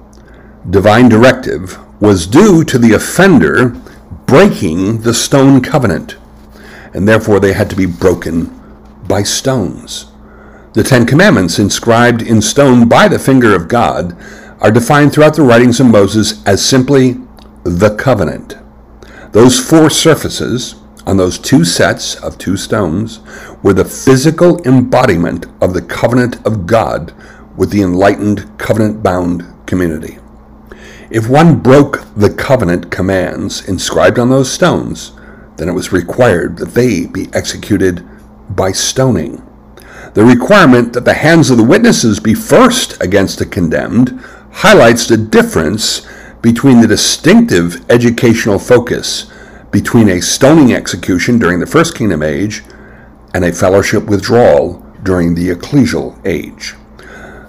divine 0.70 1.10
directive, 1.10 1.78
was 2.02 2.26
due 2.26 2.64
to 2.64 2.78
the 2.80 2.94
offender 2.94 3.70
breaking 4.26 5.02
the 5.02 5.14
stone 5.14 5.62
covenant, 5.62 6.18
and 6.94 7.08
therefore 7.08 7.40
they 7.40 7.54
had 7.54 7.70
to 7.70 7.76
be 7.76 7.86
broken 7.86 8.60
by 9.08 9.24
stones. 9.24 10.12
The 10.74 10.84
Ten 10.84 11.06
Commandments, 11.06 11.60
inscribed 11.60 12.22
in 12.22 12.42
stone 12.42 12.88
by 12.88 13.08
the 13.08 13.20
finger 13.20 13.54
of 13.56 13.68
God, 13.68 14.18
are 14.60 14.72
defined 14.72 15.14
throughout 15.14 15.36
the 15.36 15.44
writings 15.44 15.80
of 15.80 15.88
Moses 15.88 16.44
as 16.48 16.66
simply 16.66 17.20
the 17.64 17.96
covenant. 17.96 18.58
Those 19.34 19.60
four 19.60 19.90
surfaces 19.90 20.81
on 21.06 21.18
those 21.18 21.40
two 21.40 21.66
sets 21.66 22.16
of 22.16 22.38
two 22.38 22.56
stones 22.58 23.20
were 23.64 23.74
the 23.74 23.86
physical 23.86 24.62
embodiment 24.68 25.46
of 25.62 25.74
the 25.74 25.82
covenant 25.82 26.46
of 26.46 26.66
God 26.66 27.14
with 27.58 27.72
the 27.72 27.82
enlightened 27.82 28.58
covenant 28.58 29.04
bound 29.04 29.46
community. 29.66 30.18
If 31.10 31.28
one 31.28 31.60
broke 31.60 32.04
the 32.16 32.34
covenant 32.34 32.92
commands 32.92 33.68
inscribed 33.68 34.20
on 34.20 34.30
those 34.30 34.52
stones, 34.52 35.14
then 35.58 35.68
it 35.68 35.74
was 35.74 35.92
required 35.92 36.58
that 36.58 36.74
they 36.74 37.06
be 37.06 37.28
executed 37.34 38.08
by 38.50 38.72
stoning. 38.72 39.46
The 40.14 40.26
requirement 40.26 40.94
that 40.94 41.06
the 41.06 41.14
hands 41.14 41.50
of 41.50 41.58
the 41.58 41.64
witnesses 41.64 42.20
be 42.20 42.34
first 42.34 43.02
against 43.02 43.40
the 43.40 43.46
condemned 43.46 44.20
highlights 44.52 45.08
the 45.08 45.18
difference 45.18 46.08
between 46.42 46.82
the 46.82 46.88
distinctive 46.88 47.90
educational 47.90 48.60
focus 48.60 49.31
between 49.72 50.10
a 50.10 50.22
stoning 50.22 50.74
execution 50.74 51.40
during 51.40 51.60
the 51.60 51.66
First 51.66 51.96
Kingdom 51.96 52.22
Age 52.22 52.64
and 53.34 53.46
a 53.46 53.54
fellowship 53.54 54.06
withdrawal 54.06 54.86
during 55.04 55.34
the 55.34 55.50
Ecclesial 55.50 56.20
Age. 56.26 56.76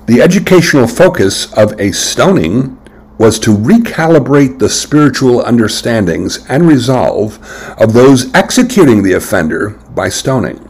The 0.06 0.22
educational 0.22 0.86
focus 0.86 1.52
of 1.54 1.78
a 1.80 1.92
stoning 1.92 2.78
was 3.18 3.38
to 3.40 3.56
recalibrate 3.56 4.58
the 4.58 4.68
spiritual 4.68 5.44
understandings 5.44 6.44
and 6.48 6.66
resolve 6.66 7.38
of 7.78 7.92
those 7.92 8.32
executing 8.34 9.02
the 9.02 9.12
offender 9.12 9.70
by 9.94 10.08
stoning. 10.08 10.68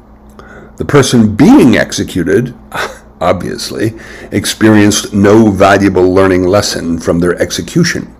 The 0.76 0.85
person 0.85 1.35
being 1.37 1.76
executed, 1.76 2.54
obviously, 3.21 3.94
experienced 4.30 5.12
no 5.12 5.50
valuable 5.50 6.12
learning 6.12 6.44
lesson 6.44 6.99
from 6.99 7.21
their 7.21 7.40
execution. 7.40 8.14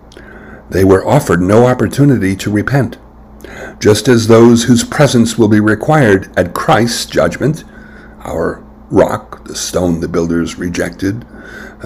They 0.69 0.83
were 0.83 1.05
offered 1.05 1.41
no 1.41 1.67
opportunity 1.67 2.35
to 2.37 2.51
repent 2.51 2.97
just 3.79 4.07
as 4.07 4.27
those 4.27 4.63
whose 4.63 4.83
presence 4.83 5.37
will 5.37 5.47
be 5.47 5.59
required 5.59 6.31
at 6.37 6.53
Christ's 6.53 7.05
judgment, 7.05 7.63
our 8.19 8.63
rock, 8.89 9.45
the 9.45 9.55
stone 9.55 9.99
the 9.99 10.07
builders 10.07 10.57
rejected, 10.57 11.25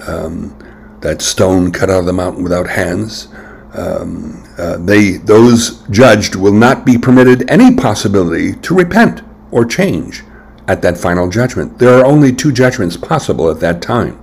um, 0.06 0.56
that 1.00 1.22
stone 1.22 1.72
cut 1.72 1.90
out 1.90 2.00
of 2.00 2.06
the 2.06 2.12
mountain 2.12 2.42
without 2.42 2.68
hands, 2.68 3.28
um, 3.74 4.42
uh, 4.58 4.76
they 4.78 5.12
those 5.12 5.82
judged 5.88 6.34
will 6.34 6.52
not 6.52 6.84
be 6.84 6.98
permitted 6.98 7.48
any 7.50 7.74
possibility 7.74 8.54
to 8.54 8.74
repent 8.74 9.22
or 9.50 9.64
change 9.64 10.24
at 10.66 10.82
that 10.82 10.98
final 10.98 11.28
judgment. 11.28 11.78
There 11.78 11.98
are 11.98 12.04
only 12.04 12.32
two 12.32 12.52
judgments 12.52 12.96
possible 12.96 13.50
at 13.50 13.60
that 13.60 13.82
time: 13.82 14.18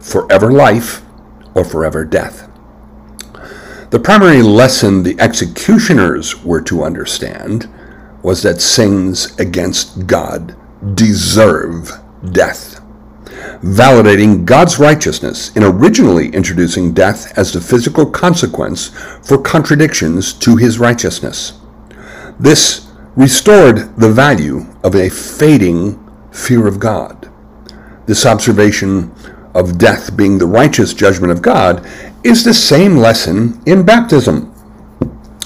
forever 0.00 0.50
life 0.50 1.02
or 1.54 1.64
forever 1.64 2.04
death. 2.04 2.47
The 3.90 3.98
primary 3.98 4.42
lesson 4.42 5.02
the 5.02 5.18
executioners 5.18 6.44
were 6.44 6.60
to 6.60 6.84
understand 6.84 7.70
was 8.22 8.42
that 8.42 8.60
sins 8.60 9.34
against 9.38 10.06
God 10.06 10.54
deserve 10.94 11.90
death, 12.32 12.82
validating 13.62 14.44
God's 14.44 14.78
righteousness 14.78 15.56
in 15.56 15.62
originally 15.62 16.28
introducing 16.28 16.92
death 16.92 17.32
as 17.38 17.50
the 17.50 17.62
physical 17.62 18.04
consequence 18.04 18.88
for 19.22 19.38
contradictions 19.38 20.34
to 20.34 20.56
his 20.56 20.78
righteousness. 20.78 21.58
This 22.38 22.88
restored 23.16 23.96
the 23.96 24.12
value 24.12 24.66
of 24.84 24.96
a 24.96 25.08
fading 25.08 25.98
fear 26.30 26.66
of 26.66 26.78
God. 26.78 27.32
This 28.04 28.26
observation 28.26 29.14
of 29.54 29.78
death 29.78 30.16
being 30.16 30.38
the 30.38 30.46
righteous 30.46 30.94
judgment 30.94 31.32
of 31.32 31.42
God 31.42 31.86
is 32.24 32.44
the 32.44 32.54
same 32.54 32.96
lesson 32.96 33.60
in 33.66 33.84
baptism, 33.84 34.52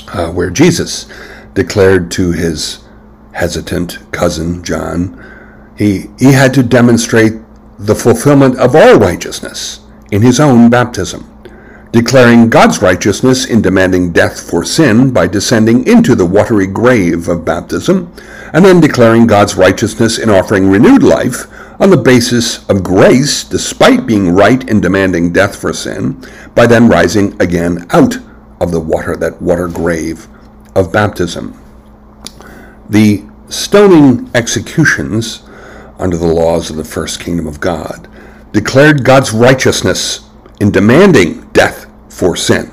uh, 0.08 0.30
where 0.30 0.50
Jesus 0.50 1.06
declared 1.54 2.10
to 2.12 2.32
his 2.32 2.84
hesitant 3.32 3.98
cousin 4.12 4.62
John, 4.62 5.18
he, 5.76 6.06
he 6.18 6.32
had 6.32 6.54
to 6.54 6.62
demonstrate 6.62 7.34
the 7.78 7.94
fulfillment 7.94 8.58
of 8.58 8.76
all 8.76 8.98
righteousness 8.98 9.80
in 10.10 10.22
his 10.22 10.38
own 10.38 10.70
baptism, 10.70 11.28
declaring 11.90 12.50
God's 12.50 12.80
righteousness 12.82 13.46
in 13.46 13.62
demanding 13.62 14.12
death 14.12 14.48
for 14.48 14.64
sin 14.64 15.10
by 15.12 15.26
descending 15.26 15.86
into 15.86 16.14
the 16.14 16.26
watery 16.26 16.66
grave 16.66 17.28
of 17.28 17.44
baptism, 17.44 18.12
and 18.52 18.64
then 18.64 18.80
declaring 18.80 19.26
God's 19.26 19.56
righteousness 19.56 20.18
in 20.18 20.30
offering 20.30 20.70
renewed 20.70 21.02
life 21.02 21.46
on 21.82 21.90
the 21.90 21.96
basis 21.96 22.64
of 22.68 22.84
grace, 22.84 23.42
despite 23.42 24.06
being 24.06 24.30
right 24.30 24.70
in 24.70 24.80
demanding 24.80 25.32
death 25.32 25.60
for 25.60 25.72
sin, 25.72 26.24
by 26.54 26.64
then 26.64 26.88
rising 26.88 27.34
again 27.42 27.84
out 27.90 28.16
of 28.60 28.70
the 28.70 28.78
water, 28.78 29.16
that 29.16 29.42
water 29.42 29.66
grave 29.66 30.28
of 30.76 30.92
baptism. 30.92 31.60
The 32.88 33.24
stoning 33.48 34.30
executions 34.32 35.42
under 35.98 36.16
the 36.16 36.32
laws 36.32 36.70
of 36.70 36.76
the 36.76 36.84
first 36.84 37.18
kingdom 37.18 37.48
of 37.48 37.58
God 37.58 38.08
declared 38.52 39.04
God's 39.04 39.32
righteousness 39.32 40.30
in 40.60 40.70
demanding 40.70 41.48
death 41.48 41.90
for 42.08 42.36
sin, 42.36 42.70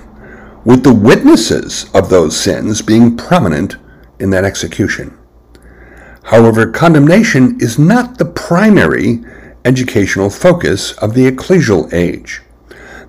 with 0.64 0.84
the 0.84 0.94
witnesses 0.94 1.90
of 1.96 2.12
those 2.12 2.40
sins 2.40 2.84
being 2.84 3.18
prominent 3.18 3.78
in 4.20 4.30
that 4.30 4.46
execution. 4.46 5.19
However, 6.24 6.68
condemnation 6.68 7.58
is 7.60 7.80
not 7.80 8.18
the 8.18 8.26
primary 8.26 9.24
educational 9.66 10.30
focus 10.30 10.94
of 10.94 11.14
the 11.14 11.30
ecclesial 11.30 11.92
age. 11.94 12.42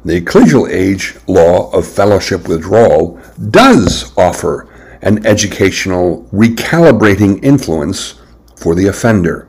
The 0.05 0.21
ecclesial 0.21 0.71
age 0.71 1.17
law 1.27 1.71
of 1.73 1.87
fellowship 1.87 2.49
withdrawal 2.49 3.21
does 3.51 4.17
offer 4.17 4.69
an 5.03 5.27
educational 5.27 6.27
recalibrating 6.33 7.43
influence 7.45 8.21
for 8.57 8.75
the 8.75 8.87
offender. 8.87 9.49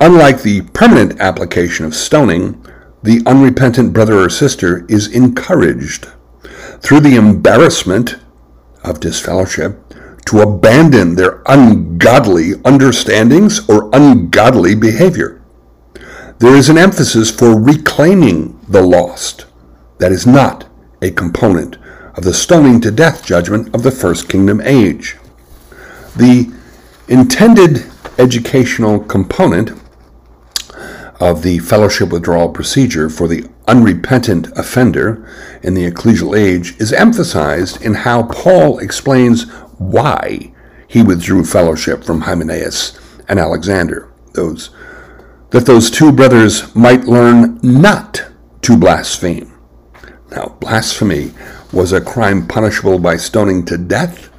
Unlike 0.00 0.42
the 0.42 0.62
permanent 0.72 1.20
application 1.20 1.84
of 1.84 1.94
stoning, 1.94 2.64
the 3.02 3.22
unrepentant 3.26 3.92
brother 3.92 4.18
or 4.18 4.30
sister 4.30 4.84
is 4.88 5.14
encouraged 5.14 6.08
through 6.80 7.00
the 7.00 7.16
embarrassment 7.16 8.16
of 8.82 9.00
disfellowship 9.00 9.94
to 10.26 10.40
abandon 10.40 11.14
their 11.14 11.42
ungodly 11.46 12.54
understandings 12.64 13.68
or 13.68 13.90
ungodly 13.92 14.74
behavior. 14.74 15.40
There 16.38 16.56
is 16.56 16.68
an 16.68 16.78
emphasis 16.78 17.30
for 17.30 17.60
reclaiming 17.60 18.58
the 18.68 18.82
lost. 18.82 19.46
That 19.98 20.12
is 20.12 20.26
not 20.26 20.66
a 21.02 21.10
component 21.10 21.76
of 22.14 22.24
the 22.24 22.34
stoning 22.34 22.80
to 22.80 22.90
death 22.90 23.24
judgment 23.24 23.74
of 23.74 23.82
the 23.82 23.90
First 23.90 24.28
Kingdom 24.28 24.60
age. 24.62 25.16
The 26.16 26.52
intended 27.08 27.84
educational 28.18 29.00
component 29.00 29.78
of 31.20 31.42
the 31.42 31.58
fellowship 31.58 32.10
withdrawal 32.10 32.48
procedure 32.48 33.10
for 33.10 33.28
the 33.28 33.46
unrepentant 33.68 34.46
offender 34.56 35.28
in 35.62 35.74
the 35.74 35.88
ecclesial 35.88 36.38
age 36.38 36.74
is 36.80 36.92
emphasized 36.92 37.82
in 37.82 37.94
how 37.94 38.22
Paul 38.24 38.78
explains 38.78 39.46
why 39.80 40.52
he 40.86 41.02
withdrew 41.02 41.42
fellowship 41.42 42.04
from 42.04 42.20
Hymenaeus 42.20 42.98
and 43.28 43.38
Alexander, 43.38 44.12
those 44.34 44.70
that 45.50 45.66
those 45.66 45.90
two 45.90 46.12
brothers 46.12 46.72
might 46.76 47.04
learn 47.04 47.58
not 47.62 48.24
to 48.62 48.76
blaspheme. 48.76 49.52
Now, 50.30 50.56
blasphemy 50.60 51.32
was 51.72 51.92
a 51.92 52.00
crime 52.00 52.46
punishable 52.46 53.00
by 53.00 53.16
stoning 53.16 53.64
to 53.64 53.78
death 53.78 54.30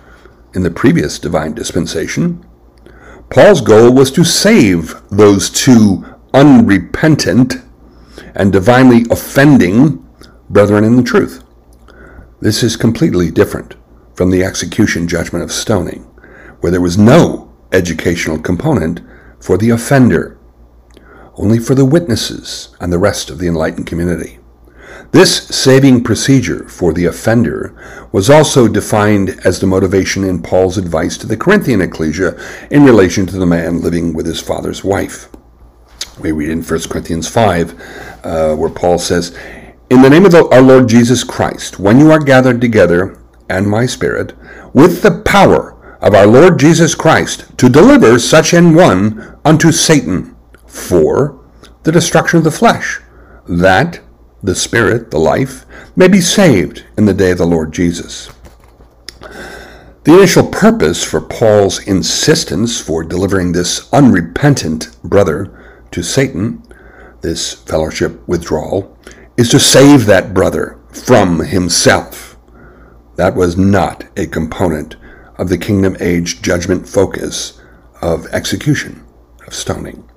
in 0.54 0.64
the 0.64 0.72
previous 0.72 1.20
divine 1.20 1.54
dispensation. 1.54 2.46
Paul's 3.30 3.60
goal 3.60 3.92
was 3.92 4.12
to 4.12 4.24
save 4.24 4.96
those 5.10 5.50
two 5.50 6.06
unrepentant 6.34 7.56
and 8.36 8.54
divinely 8.54 9.06
offending 9.10 10.08
brethren 10.50 10.84
in 10.84 10.96
the 10.96 11.04
truth. 11.04 11.44
This 12.40 12.64
is 12.64 12.76
completely 12.78 13.32
different 13.32 13.76
from 14.14 14.30
the 14.30 14.44
execution 14.44 15.08
judgment 15.08 15.44
of 15.44 15.52
stoning, 15.52 16.04
where 16.60 16.72
there 16.72 16.82
was 16.82 16.98
no 16.98 17.54
educational 17.72 18.40
component 18.40 19.02
for 19.40 19.58
the 19.58 19.70
offender, 19.70 20.38
only 21.36 21.60
for 21.60 21.76
the 21.76 21.86
witnesses 21.86 22.76
and 22.80 22.92
the 22.92 23.00
rest 23.00 23.30
of 23.30 23.40
the 23.40 23.48
enlightened 23.48 23.88
community. 23.88 24.38
This 25.12 25.48
saving 25.48 26.04
procedure 26.04 26.68
for 26.70 26.94
the 26.94 27.06
offender 27.06 27.76
was 28.14 28.30
also 28.30 28.68
defined 28.68 29.42
as 29.44 29.60
the 29.60 29.68
motivation 29.68 30.24
in 30.24 30.42
Paul's 30.42 30.78
advice 30.78 31.18
to 31.18 31.28
the 31.28 31.36
Corinthian 31.36 31.82
ecclesia 31.82 32.40
in 32.70 32.86
relation 32.86 33.26
to 33.26 33.38
the 33.38 33.46
man 33.46 33.82
living 33.82 34.14
with 34.14 34.26
his 34.26 34.40
father's 34.40 34.84
wife. 34.84 35.28
We 36.20 36.32
read 36.32 36.50
in 36.50 36.64
1 36.64 36.80
Corinthians 36.84 37.28
5, 37.28 37.82
uh, 38.24 38.56
where 38.56 38.70
Paul 38.70 39.00
says, 39.00 39.38
In 39.90 40.02
the 40.02 40.10
name 40.10 40.26
of 40.26 40.32
the, 40.32 40.48
our 40.50 40.62
Lord 40.62 40.88
Jesus 40.88 41.24
Christ, 41.24 41.80
when 41.80 42.00
you 42.00 42.12
are 42.12 42.20
gathered 42.20 42.62
together, 42.62 43.21
and 43.52 43.68
my 43.68 43.86
spirit, 43.86 44.34
with 44.74 45.02
the 45.02 45.22
power 45.22 45.78
of 46.02 46.16
our 46.16 46.26
Lord 46.26 46.60
Jesus 46.60 46.96
Christ, 46.96 47.46
to 47.58 47.70
deliver 47.70 48.18
such 48.18 48.54
an 48.54 48.74
one 48.74 49.38
unto 49.46 49.72
Satan 49.72 50.36
for 50.66 51.40
the 51.84 51.92
destruction 51.92 52.38
of 52.38 52.44
the 52.44 52.52
flesh, 52.52 53.00
that 53.48 54.00
the 54.42 54.56
spirit, 54.56 55.12
the 55.12 55.20
life, 55.20 55.66
may 55.96 56.08
be 56.08 56.22
saved 56.22 56.86
in 56.98 57.06
the 57.06 57.14
day 57.14 57.32
of 57.32 57.38
the 57.38 57.46
Lord 57.46 57.72
Jesus. 57.72 58.30
The 60.04 60.18
initial 60.18 60.48
purpose 60.48 61.04
for 61.04 61.22
Paul's 61.22 61.86
insistence 61.88 62.82
for 62.82 63.04
delivering 63.04 63.52
this 63.52 63.92
unrepentant 63.94 64.98
brother 65.04 65.86
to 65.92 66.02
Satan, 66.02 66.64
this 67.22 67.54
fellowship 67.54 68.28
withdrawal, 68.28 68.98
is 69.38 69.50
to 69.50 69.60
save 69.60 70.08
that 70.08 70.34
brother 70.34 70.80
from 70.92 71.40
himself. 71.40 72.31
That 73.22 73.36
was 73.36 73.56
not 73.56 74.06
a 74.18 74.26
component 74.26 74.96
of 75.36 75.48
the 75.48 75.58
kingdom 75.60 75.96
age 76.00 76.42
judgment 76.42 76.90
focus 76.90 77.62
of 78.02 78.26
execution, 78.34 79.06
of 79.46 79.54
stoning. 79.54 80.10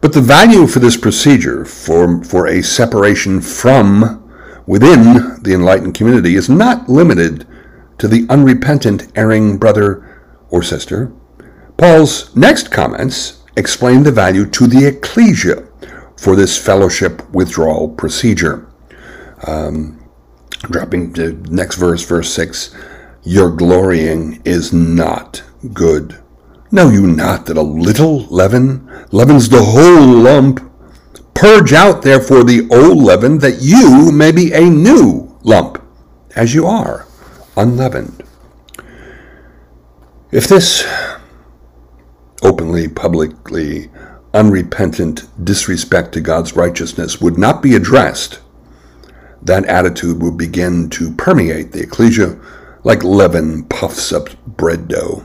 But 0.00 0.12
the 0.12 0.20
value 0.20 0.68
for 0.68 0.78
this 0.78 0.96
procedure, 0.96 1.64
for, 1.64 2.22
for 2.22 2.46
a 2.46 2.62
separation 2.62 3.40
from 3.40 4.32
within 4.64 5.42
the 5.42 5.54
enlightened 5.54 5.96
community, 5.96 6.36
is 6.36 6.48
not 6.48 6.88
limited 6.88 7.48
to 7.98 8.06
the 8.06 8.28
unrepentant 8.30 9.10
erring 9.16 9.58
brother 9.58 10.22
or 10.50 10.62
sister. 10.62 11.12
Paul's 11.76 12.32
next 12.36 12.70
comments 12.70 13.42
explain 13.56 14.04
the 14.04 14.12
value 14.12 14.46
to 14.50 14.68
the 14.68 14.86
ecclesia 14.86 15.66
for 16.16 16.36
this 16.36 16.56
fellowship 16.56 17.28
withdrawal 17.34 17.88
procedure. 17.88 18.68
Um, 19.48 19.98
dropping 20.70 21.12
to 21.14 21.32
next 21.50 21.76
verse, 21.76 22.04
verse 22.04 22.32
6 22.34 22.74
Your 23.22 23.50
glorying 23.50 24.42
is 24.44 24.72
not 24.72 25.42
good. 25.72 26.20
Know 26.70 26.90
you 26.90 27.06
not 27.06 27.46
that 27.46 27.56
a 27.56 27.62
little 27.62 28.26
leaven 28.26 28.88
leavens 29.12 29.48
the 29.48 29.62
whole 29.62 30.06
lump? 30.06 30.60
Purge 31.34 31.72
out 31.72 32.02
therefore 32.02 32.44
the 32.44 32.68
old 32.70 32.98
leaven, 32.98 33.38
that 33.38 33.60
you 33.60 34.10
may 34.12 34.32
be 34.32 34.52
a 34.52 34.70
new 34.70 35.36
lump, 35.42 35.82
as 36.36 36.54
you 36.54 36.66
are, 36.66 37.06
unleavened. 37.56 38.22
If 40.30 40.48
this 40.48 40.84
openly, 42.42 42.88
publicly, 42.88 43.90
unrepentant 44.32 45.28
disrespect 45.44 46.12
to 46.12 46.20
God's 46.20 46.56
righteousness 46.56 47.20
would 47.20 47.38
not 47.38 47.62
be 47.62 47.74
addressed, 47.74 48.40
that 49.44 49.66
attitude 49.66 50.22
would 50.22 50.36
begin 50.36 50.90
to 50.90 51.12
permeate 51.12 51.72
the 51.72 51.82
ecclesia 51.82 52.38
like 52.82 53.02
leaven 53.02 53.64
puffs 53.64 54.12
up 54.12 54.28
bread 54.46 54.88
dough. 54.88 55.24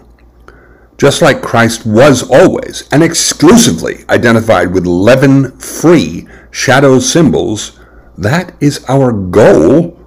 Just 0.97 1.21
like 1.21 1.41
Christ 1.41 1.85
was 1.85 2.29
always 2.29 2.87
and 2.91 3.01
exclusively 3.01 4.03
identified 4.09 4.73
with 4.73 4.85
leaven 4.85 5.57
free 5.57 6.27
shadow 6.51 6.99
symbols, 6.99 7.79
that 8.17 8.53
is 8.59 8.83
our 8.89 9.13
goal 9.13 9.97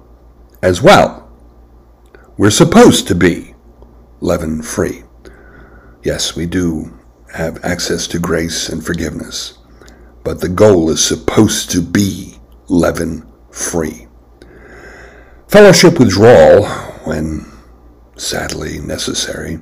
as 0.61 0.81
well. 0.81 1.31
We're 2.37 2.51
supposed 2.51 3.07
to 3.07 3.15
be 3.15 3.55
leaven 4.21 4.61
free. 4.61 5.03
Yes, 6.03 6.35
we 6.35 6.45
do 6.45 6.99
have 7.33 7.63
access 7.65 8.05
to 8.07 8.19
grace 8.19 8.69
and 8.69 8.85
forgiveness. 8.85 9.57
But 10.23 10.41
the 10.41 10.49
goal 10.49 10.89
is 10.89 11.03
supposed 11.03 11.71
to 11.71 11.81
be 11.81 12.35
leaven 12.67 13.25
free. 13.51 14.02
Fellowship 15.53 15.99
withdrawal, 15.99 16.65
when 17.03 17.45
sadly 18.15 18.79
necessary, 18.79 19.59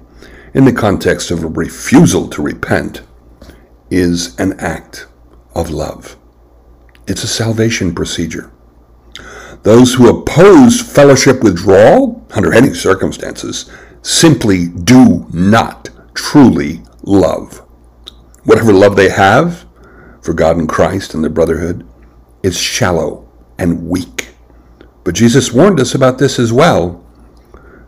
in 0.54 0.64
the 0.64 0.72
context 0.72 1.32
of 1.32 1.44
a 1.44 1.48
refusal 1.48 2.30
to 2.30 2.42
repent, 2.42 3.02
is 3.90 4.34
an 4.40 4.58
act 4.58 5.08
of 5.54 5.70
love. 5.70 6.16
It's 7.08 7.26
a 7.26 7.28
salvation 7.28 7.94
procedure. 7.94 8.54
Those 9.64 9.94
who 9.94 10.08
oppose 10.08 10.80
fellowship 10.80 11.44
withdrawal, 11.44 12.26
under 12.32 12.54
any 12.54 12.74
circumstances, 12.74 13.70
simply 14.02 14.68
do 14.70 15.28
not 15.34 15.90
truly 16.14 16.84
love. 17.04 17.58
Whatever 18.46 18.72
love 18.72 18.96
they 18.96 19.10
have 19.10 19.66
for 20.22 20.32
God 20.32 20.56
and 20.56 20.70
Christ 20.70 21.14
and 21.14 21.22
the 21.22 21.30
brotherhood 21.30 21.86
is 22.44 22.58
shallow 22.58 23.30
and 23.58 23.90
weak. 23.90 24.31
But 25.04 25.16
Jesus 25.16 25.52
warned 25.52 25.80
us 25.80 25.96
about 25.96 26.18
this 26.18 26.38
as 26.38 26.54
well 26.54 27.04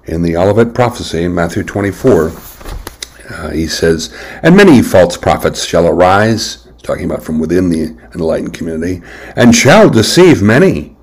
in 0.06 0.22
the 0.22 0.36
Olivet 0.36 0.74
prophecy 0.74 1.24
in 1.24 1.36
Matthew 1.36 1.64
24. 1.64 2.32
Uh, 3.30 3.50
he 3.52 3.68
says, 3.68 4.16
And 4.42 4.56
many 4.56 4.82
false 4.82 5.16
prophets 5.16 5.66
shall 5.66 5.88
arise, 5.88 6.68
talking 6.82 7.06
about 7.06 7.24
from 7.24 7.40
within 7.40 7.70
the 7.70 7.98
enlightened 8.14 8.54
community, 8.54 9.02
and 9.36 9.56
shall 9.56 9.90
deceive 9.90 10.42
many. 10.42 10.96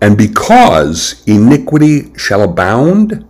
And 0.00 0.16
because 0.16 1.22
iniquity 1.26 2.14
shall 2.16 2.42
abound, 2.42 3.26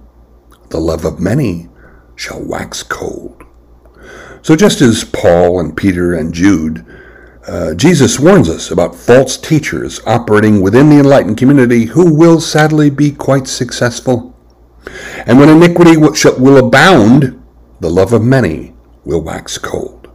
the 0.69 0.79
love 0.79 1.05
of 1.05 1.19
many 1.19 1.69
shall 2.15 2.45
wax 2.45 2.83
cold. 2.83 3.43
So, 4.43 4.55
just 4.55 4.81
as 4.81 5.05
Paul 5.05 5.61
and 5.61 5.77
Peter 5.77 6.15
and 6.15 6.33
Jude, 6.33 6.85
uh, 7.49 7.75
Jesus 7.75 8.21
warns 8.21 8.51
us 8.51 8.71
about 8.71 8.95
false 8.95 9.39
teachers 9.39 10.01
operating 10.07 10.61
within 10.61 10.91
the 10.91 10.99
enlightened 10.99 11.39
community 11.39 11.87
who 11.87 12.15
will 12.15 12.41
sadly 12.41 12.91
be 12.91 13.11
quite 13.11 13.49
successful. 13.49 14.37
And 15.27 15.39
when 15.39 15.49
iniquity 15.49 15.97
will, 15.97 16.15
will 16.39 16.67
abound, 16.67 17.43
the 17.81 17.89
love 17.91 18.13
of 18.13 18.23
many 18.23 18.75
will 19.05 19.23
wax 19.23 19.57
cold. 19.57 20.11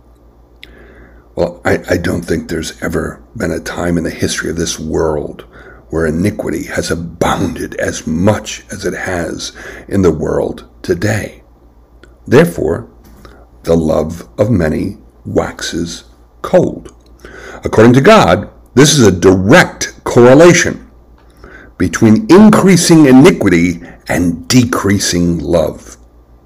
Well, 1.35 1.59
I, 1.65 1.83
I 1.89 1.97
don't 1.97 2.21
think 2.21 2.47
there's 2.47 2.79
ever 2.83 3.23
been 3.35 3.51
a 3.51 3.59
time 3.59 3.97
in 3.97 4.03
the 4.03 4.11
history 4.11 4.51
of 4.51 4.55
this 4.55 4.79
world 4.79 5.41
where 5.89 6.05
iniquity 6.05 6.65
has 6.65 6.91
abounded 6.91 7.73
as 7.75 8.05
much 8.05 8.63
as 8.71 8.85
it 8.85 8.93
has 8.93 9.53
in 9.87 10.03
the 10.03 10.13
world 10.13 10.69
today. 10.83 11.43
Therefore, 12.27 12.91
the 13.63 13.75
love 13.75 14.29
of 14.39 14.51
many 14.51 14.97
waxes 15.25 16.03
cold. 16.43 16.92
According 17.65 17.93
to 17.93 18.01
God, 18.01 18.49
this 18.75 18.97
is 18.97 19.07
a 19.07 19.11
direct 19.11 20.03
correlation 20.03 20.91
between 21.77 22.27
increasing 22.29 23.05
iniquity 23.05 23.81
and 24.09 24.47
decreasing 24.49 25.39
love. 25.39 25.97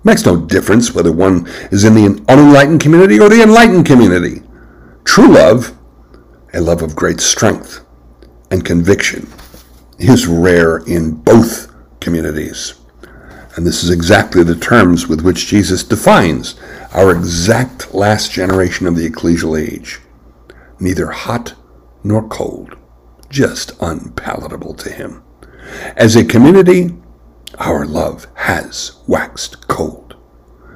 Makes 0.04 0.26
no 0.26 0.38
difference 0.38 0.94
whether 0.94 1.12
one 1.12 1.48
is 1.72 1.86
in 1.86 1.96
the 1.96 2.24
unenlightened 2.28 2.82
community 2.82 3.20
or 3.20 3.30
the 3.30 3.42
enlightened 3.42 3.86
community. 3.86 4.44
True 5.06 5.30
love, 5.30 5.76
a 6.54 6.62
love 6.62 6.84
of 6.84 6.96
great 6.96 7.20
strength 7.20 7.84
and 8.52 8.64
conviction, 8.64 9.28
is 9.98 10.28
rare 10.28 10.78
in 10.86 11.12
both 11.12 11.74
communities. 12.00 12.76
And 13.56 13.66
this 13.66 13.84
is 13.84 13.90
exactly 13.90 14.44
the 14.44 14.56
terms 14.56 15.08
with 15.08 15.22
which 15.22 15.48
Jesus 15.48 15.84
defines 15.84 16.56
our 16.94 17.10
exact 17.10 17.96
last 17.96 18.32
generation 18.32 18.86
of 18.86 18.96
the 18.96 19.10
ecclesial 19.10 19.60
age 19.60 20.00
neither 20.80 21.12
hot 21.12 21.54
nor 22.04 22.28
cold, 22.28 22.76
just 23.30 23.72
unpalatable 23.82 24.74
to 24.76 24.90
him. 24.90 25.24
As 25.96 26.16
a 26.16 26.24
community, 26.24 26.96
our 27.58 27.86
love 27.86 28.28
has 28.36 28.98
waxed 29.08 29.68
cold. 29.68 30.16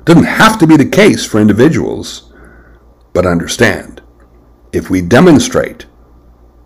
Doesn't 0.03 0.23
have 0.23 0.57
to 0.59 0.67
be 0.67 0.77
the 0.77 0.85
case 0.85 1.25
for 1.25 1.39
individuals, 1.39 2.33
but 3.13 3.25
understand, 3.25 4.01
if 4.73 4.89
we 4.89 5.01
demonstrate 5.01 5.85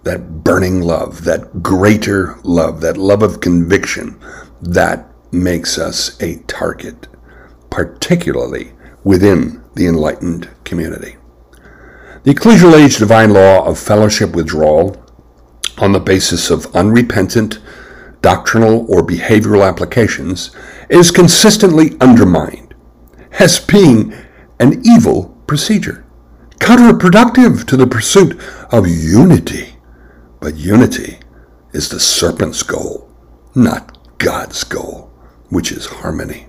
that 0.03 0.43
burning 0.43 0.81
love, 0.81 1.23
that 1.23 1.61
greater 1.63 2.37
love, 2.43 2.79
that 2.81 2.97
love 2.97 3.23
of 3.23 3.41
conviction, 3.41 4.19
that 4.61 5.07
makes 5.31 5.77
us 5.77 6.21
a 6.21 6.37
target, 6.43 7.07
particularly 7.69 8.71
within 9.03 9.63
the 9.73 9.87
enlightened 9.87 10.49
community. 10.63 11.17
The 12.25 12.33
ecclesial 12.33 12.73
age 12.73 12.97
divine 12.97 13.33
law 13.33 13.63
of 13.67 13.77
fellowship 13.77 14.35
withdrawal 14.35 14.97
on 15.77 15.91
the 15.91 15.99
basis 15.99 16.49
of 16.49 16.75
unrepentant 16.75 17.59
doctrinal 18.23 18.91
or 18.91 19.05
behavioral 19.05 19.63
applications 19.63 20.49
is 20.89 21.11
consistently 21.11 21.95
undermined 22.01 22.73
as 23.33 23.59
being 23.59 24.11
an 24.59 24.81
evil 24.83 25.37
procedure, 25.45 26.03
counterproductive 26.57 27.63
to 27.67 27.77
the 27.77 27.85
pursuit 27.85 28.41
of 28.71 28.87
unity. 28.87 29.75
But 30.39 30.55
unity 30.55 31.19
is 31.73 31.89
the 31.89 31.99
serpent's 31.99 32.63
goal, 32.63 33.07
not 33.53 34.17
God's 34.17 34.63
goal, 34.63 35.13
which 35.49 35.71
is 35.71 35.85
harmony. 35.85 36.47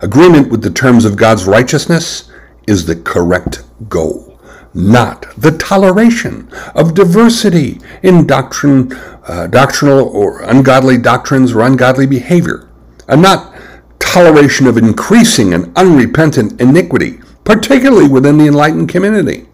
Agreement 0.00 0.50
with 0.50 0.62
the 0.62 0.70
terms 0.70 1.04
of 1.04 1.14
God's 1.14 1.44
righteousness 1.44 2.32
is 2.66 2.84
the 2.84 2.96
correct 2.96 3.62
goal 3.88 4.37
not 4.74 5.26
the 5.36 5.52
toleration 5.52 6.48
of 6.74 6.94
diversity 6.94 7.80
in 8.02 8.26
doctrine, 8.26 8.92
uh, 9.26 9.46
doctrinal 9.46 10.08
or 10.08 10.42
ungodly 10.42 10.98
doctrines 10.98 11.52
or 11.52 11.62
ungodly 11.62 12.06
behavior, 12.06 12.68
and 13.08 13.22
not 13.22 13.54
toleration 13.98 14.66
of 14.66 14.76
increasing 14.76 15.52
and 15.54 15.76
unrepentant 15.76 16.60
iniquity, 16.60 17.18
particularly 17.44 18.08
within 18.08 18.38
the 18.38 18.46
enlightened 18.46 18.88
community. 18.88 19.46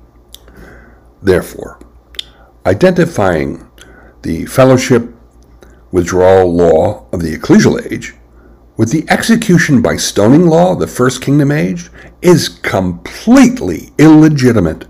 Therefore, 1.22 1.79
identifying 2.66 3.68
the 4.22 4.46
fellowship 4.46 5.14
withdrawal 5.90 6.53
law 6.53 7.07
of 7.12 7.20
the 7.22 7.35
ecclesial 7.37 7.81
age 7.90 8.14
with 8.77 8.90
the 8.90 9.05
execution 9.09 9.81
by 9.81 9.96
stoning 9.96 10.46
law 10.46 10.72
of 10.72 10.81
the 10.81 10.87
first 10.87 11.22
kingdom 11.22 11.53
age 11.53 11.90
is 12.20 12.48
completely 12.48 13.92
illegitimate. 13.98 14.87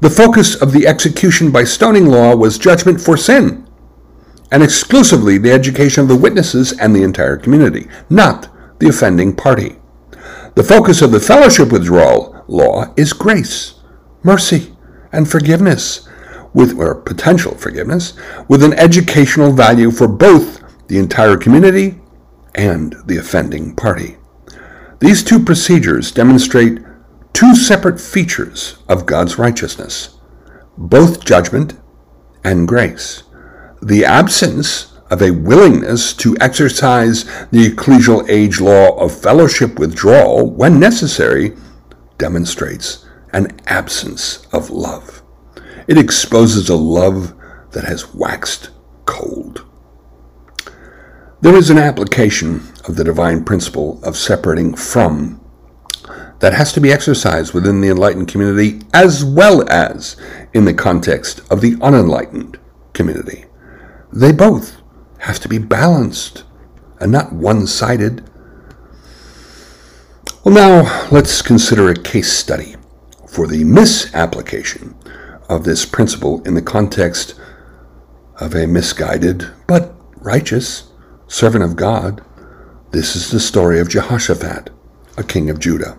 The 0.00 0.10
focus 0.10 0.54
of 0.54 0.72
the 0.72 0.86
execution 0.86 1.50
by 1.50 1.64
stoning 1.64 2.06
law 2.06 2.36
was 2.36 2.56
judgment 2.56 3.00
for 3.00 3.16
sin, 3.16 3.66
and 4.50 4.62
exclusively 4.62 5.38
the 5.38 5.50
education 5.50 6.02
of 6.02 6.08
the 6.08 6.16
witnesses 6.16 6.72
and 6.78 6.94
the 6.94 7.02
entire 7.02 7.36
community, 7.36 7.88
not 8.08 8.48
the 8.78 8.88
offending 8.88 9.34
party. 9.34 9.76
The 10.54 10.62
focus 10.62 11.02
of 11.02 11.10
the 11.10 11.20
fellowship 11.20 11.72
withdrawal 11.72 12.44
law 12.46 12.94
is 12.96 13.12
grace, 13.12 13.74
mercy, 14.22 14.76
and 15.10 15.28
forgiveness, 15.28 16.08
with 16.54 16.78
or 16.78 16.94
potential 16.94 17.56
forgiveness, 17.56 18.14
with 18.48 18.62
an 18.62 18.74
educational 18.74 19.52
value 19.52 19.90
for 19.90 20.06
both 20.06 20.62
the 20.86 20.98
entire 20.98 21.36
community 21.36 22.00
and 22.54 22.94
the 23.06 23.16
offending 23.16 23.74
party. 23.74 24.16
These 25.00 25.24
two 25.24 25.44
procedures 25.44 26.12
demonstrate 26.12 26.80
two 27.32 27.54
separate 27.54 28.00
features 28.00 28.78
of 28.88 29.06
God's 29.06 29.38
righteousness 29.38 30.18
both 30.78 31.24
judgment 31.24 31.76
and 32.44 32.68
grace. 32.68 33.24
The 33.82 34.04
absence 34.04 34.92
of 35.10 35.20
a 35.20 35.32
willingness 35.32 36.12
to 36.14 36.36
exercise 36.40 37.24
the 37.50 37.68
ecclesial 37.68 38.28
age 38.28 38.60
law 38.60 38.96
of 38.98 39.20
fellowship 39.20 39.78
withdrawal 39.78 40.50
when 40.50 40.78
necessary 40.78 41.56
demonstrates 42.16 43.06
an 43.32 43.58
absence 43.66 44.46
of 44.52 44.70
love. 44.70 45.22
It 45.86 45.98
exposes 45.98 46.68
a 46.68 46.76
love 46.76 47.34
that 47.72 47.84
has 47.84 48.14
waxed 48.14 48.70
cold. 49.04 49.64
There 51.40 51.56
is 51.56 51.70
an 51.70 51.78
application 51.78 52.62
of 52.86 52.96
the 52.96 53.04
divine 53.04 53.44
principle 53.44 54.00
of 54.02 54.16
separating 54.16 54.74
from 54.74 55.40
that 56.40 56.52
has 56.52 56.72
to 56.72 56.80
be 56.80 56.92
exercised 56.92 57.52
within 57.52 57.80
the 57.80 57.88
enlightened 57.88 58.28
community 58.28 58.80
as 58.94 59.24
well 59.24 59.68
as 59.68 60.16
in 60.54 60.64
the 60.64 60.74
context 60.74 61.40
of 61.50 61.60
the 61.60 61.76
unenlightened 61.80 62.58
community. 62.92 63.44
They 64.12 64.32
both 64.32 64.76
have 65.18 65.40
to 65.40 65.48
be 65.48 65.58
balanced 65.58 66.44
and 67.00 67.12
not 67.12 67.32
one 67.32 67.66
sided. 67.66 68.28
Well, 70.44 70.54
now 70.54 71.08
let's 71.10 71.42
consider 71.42 71.88
a 71.88 71.94
case 71.94 72.32
study 72.32 72.76
for 73.28 73.46
the 73.46 73.64
misapplication 73.64 74.94
of 75.48 75.64
this 75.64 75.84
principle 75.84 76.42
in 76.44 76.54
the 76.54 76.62
context 76.62 77.34
of 78.36 78.54
a 78.54 78.66
misguided 78.66 79.48
but 79.66 79.94
righteous 80.16 80.92
servant 81.26 81.64
of 81.64 81.76
God. 81.76 82.24
This 82.90 83.16
is 83.16 83.30
the 83.30 83.40
story 83.40 83.80
of 83.80 83.88
Jehoshaphat, 83.88 84.70
a 85.16 85.24
king 85.24 85.50
of 85.50 85.58
Judah. 85.58 85.98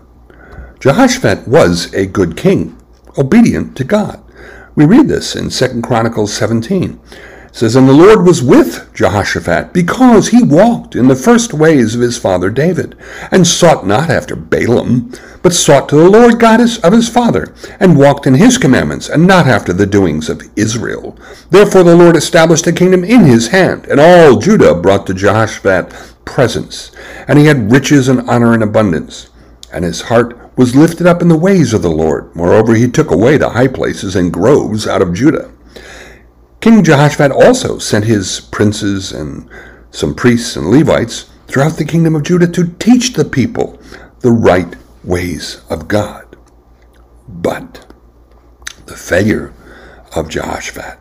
Jehoshaphat 0.80 1.46
was 1.46 1.92
a 1.92 2.06
good 2.06 2.38
king, 2.38 2.74
obedient 3.18 3.76
to 3.76 3.84
God. 3.84 4.24
We 4.74 4.86
read 4.86 5.08
this 5.08 5.36
in 5.36 5.50
2 5.50 5.82
Chronicles 5.82 6.32
17. 6.32 6.98
It 7.08 7.54
says, 7.54 7.76
And 7.76 7.86
the 7.86 7.92
Lord 7.92 8.24
was 8.24 8.42
with 8.42 8.88
Jehoshaphat 8.94 9.74
because 9.74 10.28
he 10.28 10.42
walked 10.42 10.96
in 10.96 11.08
the 11.08 11.14
first 11.14 11.52
ways 11.52 11.94
of 11.94 12.00
his 12.00 12.16
father 12.16 12.48
David, 12.48 12.96
and 13.30 13.46
sought 13.46 13.86
not 13.86 14.08
after 14.08 14.34
Baalim, 14.34 15.20
but 15.42 15.52
sought 15.52 15.86
to 15.90 15.96
the 15.96 16.08
Lord 16.08 16.40
God 16.40 16.60
of 16.60 16.92
his 16.94 17.10
father, 17.10 17.52
and 17.78 17.98
walked 17.98 18.26
in 18.26 18.32
his 18.32 18.56
commandments, 18.56 19.10
and 19.10 19.26
not 19.26 19.46
after 19.46 19.74
the 19.74 19.84
doings 19.84 20.30
of 20.30 20.48
Israel. 20.56 21.14
Therefore 21.50 21.82
the 21.82 21.94
Lord 21.94 22.16
established 22.16 22.66
a 22.66 22.72
kingdom 22.72 23.04
in 23.04 23.26
his 23.26 23.48
hand, 23.48 23.84
and 23.84 24.00
all 24.00 24.38
Judah 24.38 24.74
brought 24.74 25.06
to 25.08 25.14
Jehoshaphat 25.14 25.92
presents, 26.24 26.90
and 27.28 27.38
he 27.38 27.44
had 27.44 27.70
riches 27.70 28.08
and 28.08 28.26
honor 28.30 28.54
in 28.54 28.62
abundance. 28.62 29.28
And 29.72 29.84
his 29.84 30.00
heart 30.00 30.49
was 30.56 30.76
lifted 30.76 31.06
up 31.06 31.22
in 31.22 31.28
the 31.28 31.38
ways 31.38 31.72
of 31.72 31.82
the 31.82 31.90
Lord. 31.90 32.34
Moreover, 32.34 32.74
he 32.74 32.88
took 32.88 33.10
away 33.10 33.36
the 33.36 33.50
high 33.50 33.68
places 33.68 34.16
and 34.16 34.32
groves 34.32 34.86
out 34.86 35.02
of 35.02 35.14
Judah. 35.14 35.50
King 36.60 36.84
Jehoshaphat 36.84 37.32
also 37.32 37.78
sent 37.78 38.04
his 38.04 38.40
princes 38.40 39.12
and 39.12 39.48
some 39.90 40.14
priests 40.14 40.56
and 40.56 40.70
Levites 40.70 41.30
throughout 41.46 41.76
the 41.76 41.84
kingdom 41.84 42.14
of 42.14 42.22
Judah 42.22 42.48
to 42.48 42.68
teach 42.78 43.14
the 43.14 43.24
people 43.24 43.80
the 44.20 44.30
right 44.32 44.76
ways 45.02 45.62
of 45.70 45.88
God. 45.88 46.36
But 47.26 47.86
the 48.86 48.96
failure 48.96 49.54
of 50.14 50.28
Jehoshaphat 50.28 50.98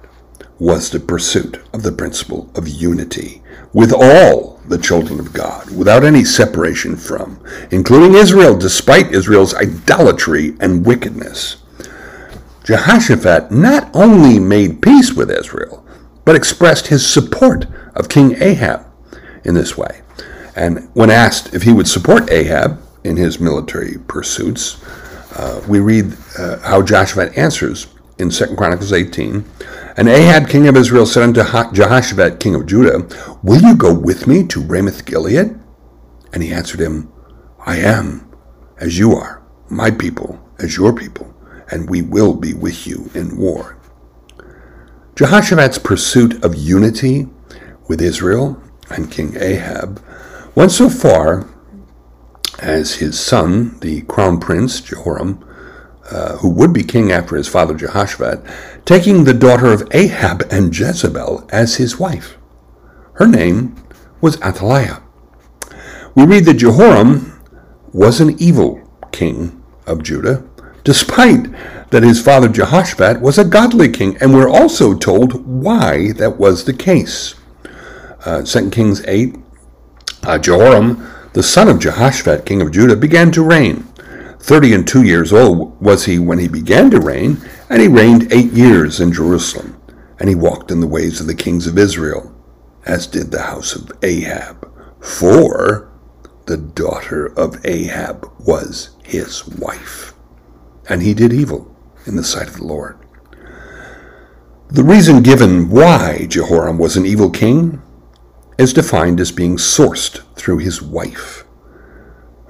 was 0.60 0.90
the 0.90 1.00
pursuit 1.00 1.60
of 1.74 1.84
the 1.84 1.92
principle 1.92 2.50
of 2.56 2.68
unity 2.68 3.42
with 3.74 3.94
all 3.94 4.59
the 4.70 4.78
children 4.78 5.20
of 5.20 5.34
God 5.34 5.70
without 5.76 6.04
any 6.04 6.24
separation 6.24 6.96
from, 6.96 7.44
including 7.72 8.16
Israel, 8.16 8.58
despite 8.58 9.12
Israel's 9.12 9.54
idolatry 9.56 10.56
and 10.60 10.86
wickedness. 10.86 11.58
Jehoshaphat 12.64 13.52
not 13.52 13.90
only 13.96 14.40
made 14.40 14.82
peace 14.82 15.14
with 15.14 15.32
Israel, 15.32 15.84
but 16.24 16.36
expressed 16.36 16.88
his 16.88 17.06
support 17.06 17.66
of 17.96 18.10
King 18.10 18.42
Ahab 18.42 18.86
in 19.44 19.56
this 19.56 19.76
way. 19.76 20.02
And 20.56 20.90
when 20.94 21.10
asked 21.10 21.54
if 21.54 21.64
he 21.64 21.74
would 21.74 21.88
support 21.88 22.30
Ahab 22.30 22.80
in 23.04 23.18
his 23.18 23.40
military 23.40 23.98
pursuits, 24.08 24.78
uh, 25.36 25.62
we 25.68 25.80
read 25.80 26.16
uh, 26.38 26.60
how 26.60 26.82
Jehoshaphat 26.82 27.38
answers 27.38 27.88
in 28.20 28.30
2 28.30 28.56
Chronicles 28.56 28.94
18. 28.94 29.44
And 30.00 30.08
Ahab, 30.08 30.48
king 30.48 30.66
of 30.70 30.78
Israel, 30.78 31.06
said 31.06 31.24
unto 31.24 31.44
Jehoshaphat, 31.74 32.40
king 32.40 32.56
of 32.56 32.66
Judah, 32.66 33.06
Will 33.44 33.62
you 33.62 33.76
go 33.76 33.94
with 33.94 34.28
me 34.28 34.48
to 34.48 34.62
Ramoth 34.62 35.04
Gilead? 35.04 35.60
And 36.32 36.42
he 36.42 36.54
answered 36.54 36.80
him, 36.80 37.12
I 37.66 37.80
am, 37.80 38.34
as 38.78 38.98
you 38.98 39.12
are, 39.12 39.44
my 39.68 39.92
people, 39.92 40.40
as 40.58 40.78
your 40.78 40.94
people, 40.94 41.36
and 41.70 41.90
we 41.90 42.02
will 42.02 42.34
be 42.34 42.54
with 42.54 42.88
you 42.88 43.12
in 43.14 43.36
war. 43.36 43.78
Jehoshaphat's 45.18 45.80
pursuit 45.80 46.42
of 46.46 46.56
unity 46.56 47.28
with 47.90 48.02
Israel 48.02 48.64
and 48.90 49.12
King 49.12 49.36
Ahab 49.36 50.02
went 50.56 50.72
so 50.72 50.90
far 50.90 51.46
as 52.60 52.96
his 52.96 53.20
son, 53.20 53.78
the 53.82 54.04
crown 54.04 54.40
prince 54.40 54.80
Jehoram, 54.80 55.46
uh, 56.12 56.38
who 56.38 56.50
would 56.50 56.74
be 56.74 56.84
king 56.84 57.12
after 57.12 57.36
his 57.36 57.48
father 57.48 57.74
Jehoshaphat, 57.74 58.44
taking 58.86 59.24
the 59.24 59.34
daughter 59.34 59.68
of 59.68 59.88
Ahab 59.92 60.44
and 60.52 60.76
Jezebel 60.76 61.48
as 61.50 61.76
his 61.76 62.00
wife. 62.00 62.38
Her 63.14 63.28
name 63.28 63.76
was 64.22 64.42
Athaliah. 64.42 65.02
We 66.16 66.26
read 66.26 66.46
that 66.46 66.56
Jehoram 66.56 67.40
was 67.94 68.20
an 68.20 68.36
evil 68.42 68.82
king 69.12 69.62
of 69.86 70.04
Judah, 70.04 70.44
despite 70.84 71.48
that 71.92 72.04
his 72.04 72.22
father 72.22 72.48
Jehoshaphat 72.48 73.22
was 73.22 73.38
a 73.38 73.46
godly 73.46 73.90
king, 73.90 74.18
and 74.18 74.34
we're 74.34 74.50
also 74.50 74.96
told 74.96 75.46
why 75.46 76.12
that 76.14 76.38
was 76.38 76.66
the 76.66 76.74
case. 76.74 77.36
Uh, 78.26 78.42
2 78.44 78.70
Kings 78.70 79.04
8, 79.06 79.36
uh, 80.24 80.38
Jehoram, 80.38 81.08
the 81.34 81.44
son 81.44 81.68
of 81.68 81.80
Jehoshaphat, 81.80 82.46
king 82.46 82.62
of 82.62 82.72
Judah, 82.72 82.96
began 82.96 83.32
to 83.32 83.44
reign. 83.44 83.89
Thirty 84.40 84.74
and 84.74 84.88
two 84.88 85.04
years 85.04 85.34
old 85.34 85.80
was 85.82 86.06
he 86.06 86.18
when 86.18 86.40
he 86.40 86.48
began 86.48 86.90
to 86.92 87.00
reign, 87.00 87.38
and 87.70 87.82
he 87.82 87.88
reigned 87.88 88.32
eight 88.32 88.52
years 88.52 89.00
in 89.00 89.12
Jerusalem. 89.12 89.80
And 90.20 90.28
he 90.28 90.36
walked 90.36 90.72
in 90.72 90.80
the 90.80 90.88
ways 90.88 91.22
of 91.22 91.28
the 91.28 91.36
kings 91.36 91.68
of 91.68 91.78
Israel, 91.78 92.36
as 92.86 93.08
did 93.08 93.32
the 93.32 93.44
house 93.44 93.76
of 93.76 93.92
Ahab. 94.02 94.70
For 95.00 95.92
the 96.46 96.58
daughter 96.58 97.28
of 97.38 97.66
Ahab 97.66 98.30
was 98.40 98.98
his 99.04 99.48
wife. 99.48 100.14
And 100.90 101.02
he 101.02 101.14
did 101.14 101.32
evil 101.32 101.76
in 102.06 102.16
the 102.16 102.24
sight 102.24 102.48
of 102.48 102.58
the 102.58 102.66
Lord. 102.66 102.98
The 104.70 104.84
reason 104.84 105.24
given 105.24 105.70
why 105.70 106.26
Jehoram 106.28 106.78
was 106.78 106.98
an 106.98 107.06
evil 107.06 107.30
king 107.30 107.82
is 108.58 108.74
defined 108.74 109.20
as 109.20 109.32
being 109.32 109.58
sourced 109.58 110.22
through 110.36 110.58
his 110.58 110.82
wife. 110.82 111.46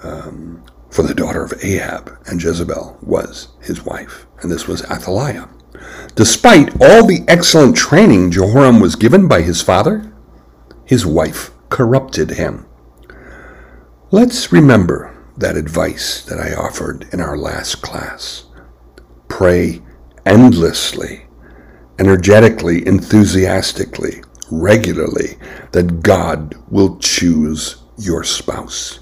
Um, 0.02 0.64
for 0.90 1.04
the 1.04 1.14
daughter 1.14 1.44
of 1.44 1.54
Ahab 1.64 2.18
and 2.26 2.42
Jezebel 2.42 2.98
was 3.02 3.50
his 3.62 3.86
wife, 3.86 4.26
and 4.42 4.52
this 4.52 4.68
was 4.68 4.84
Athaliah. 4.84 5.50
Despite 6.16 6.82
all 6.82 7.06
the 7.06 7.24
excellent 7.28 7.76
training 7.76 8.32
Jehoram 8.32 8.80
was 8.80 8.96
given 8.96 9.28
by 9.28 9.42
his 9.42 9.62
father, 9.62 10.12
his 10.86 11.06
wife 11.06 11.52
corrupted 11.70 12.32
him. 12.32 12.66
Let's 14.12 14.52
remember 14.52 15.16
that 15.38 15.56
advice 15.56 16.24
that 16.26 16.40
I 16.40 16.54
offered 16.54 17.08
in 17.14 17.22
our 17.22 17.38
last 17.38 17.82
class. 17.82 18.46
Pray 19.28 19.82
endlessly, 20.26 21.28
energetically, 22.00 22.86
enthusiastically, 22.86 24.24
regularly 24.52 25.38
that 25.72 26.02
God 26.02 26.56
will 26.70 26.98
choose 26.98 27.84
your 27.98 28.24
spouse. 28.24 29.00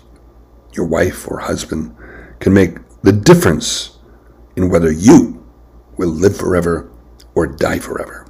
Your 0.78 0.86
wife 0.86 1.28
or 1.28 1.40
husband 1.40 1.96
can 2.40 2.54
make 2.54 2.78
the 3.02 3.12
difference 3.12 3.98
in 4.56 4.70
whether 4.70 4.92
you 4.92 5.44
will 5.98 6.10
live 6.10 6.38
forever 6.38 6.90
or 7.36 7.48
die 7.48 7.80
forever. 7.80 8.28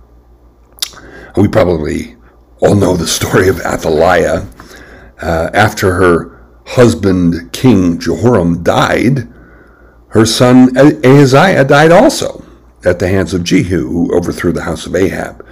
We 1.36 1.48
probably 1.48 2.16
all 2.60 2.76
know 2.76 2.96
the 2.96 3.08
story 3.08 3.48
of 3.50 3.60
Athaliah. 3.60 4.48
Uh, 5.22 5.50
after 5.54 5.94
her 5.94 6.46
husband, 6.66 7.52
King 7.54 8.00
Jehoram, 8.00 8.64
died, 8.64 9.28
her 10.10 10.26
son 10.26 10.76
Ahaziah 10.78 11.66
died 11.66 11.92
also 11.92 12.44
at 12.86 13.00
the 13.00 13.08
hands 13.08 13.34
of 13.34 13.44
Jehu, 13.44 13.88
who 13.88 14.16
overthrew 14.16 14.52
the 14.52 14.64
house 14.64 14.86
of 14.86 14.96
Ahab 14.96 15.46